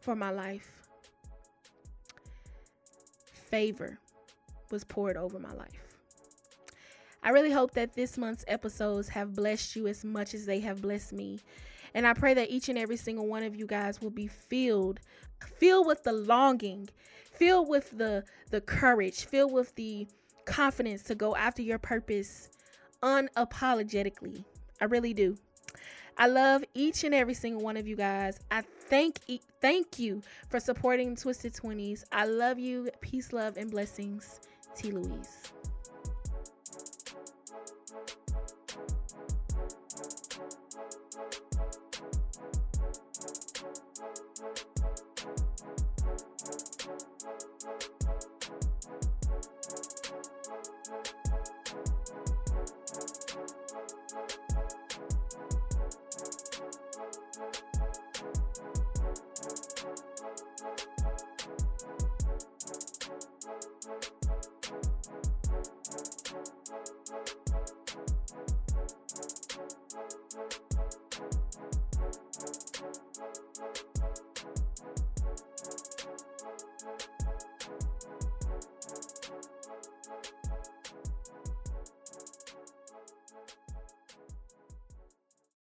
for 0.00 0.16
my 0.16 0.30
life, 0.30 0.88
favor 3.50 3.98
was 4.70 4.84
poured 4.84 5.16
over 5.16 5.38
my 5.38 5.52
life. 5.52 5.81
I 7.22 7.30
really 7.30 7.50
hope 7.50 7.72
that 7.72 7.94
this 7.94 8.18
month's 8.18 8.44
episodes 8.48 9.08
have 9.08 9.34
blessed 9.34 9.76
you 9.76 9.86
as 9.86 10.04
much 10.04 10.34
as 10.34 10.44
they 10.44 10.60
have 10.60 10.82
blessed 10.82 11.12
me. 11.12 11.40
And 11.94 12.06
I 12.06 12.14
pray 12.14 12.34
that 12.34 12.50
each 12.50 12.68
and 12.68 12.78
every 12.78 12.96
single 12.96 13.26
one 13.26 13.42
of 13.42 13.54
you 13.54 13.66
guys 13.66 14.00
will 14.00 14.10
be 14.10 14.26
filled, 14.26 15.00
filled 15.56 15.86
with 15.86 16.02
the 16.02 16.12
longing, 16.12 16.88
filled 17.32 17.68
with 17.68 17.96
the 17.96 18.24
the 18.50 18.60
courage, 18.60 19.24
filled 19.26 19.52
with 19.52 19.74
the 19.74 20.06
confidence 20.44 21.02
to 21.04 21.14
go 21.14 21.36
after 21.36 21.62
your 21.62 21.78
purpose 21.78 22.50
unapologetically. 23.02 24.44
I 24.80 24.86
really 24.86 25.14
do. 25.14 25.36
I 26.16 26.26
love 26.26 26.64
each 26.74 27.04
and 27.04 27.14
every 27.14 27.34
single 27.34 27.62
one 27.62 27.76
of 27.76 27.86
you 27.86 27.96
guys. 27.96 28.38
I 28.50 28.62
thank 28.62 29.20
thank 29.60 29.98
you 29.98 30.22
for 30.48 30.60
supporting 30.60 31.16
Twisted 31.16 31.54
20s. 31.54 32.04
I 32.12 32.26
love 32.26 32.58
you. 32.58 32.90
Peace, 33.00 33.32
love, 33.32 33.56
and 33.56 33.70
blessings. 33.70 34.40
T. 34.74 34.90
Louise. 34.90 35.52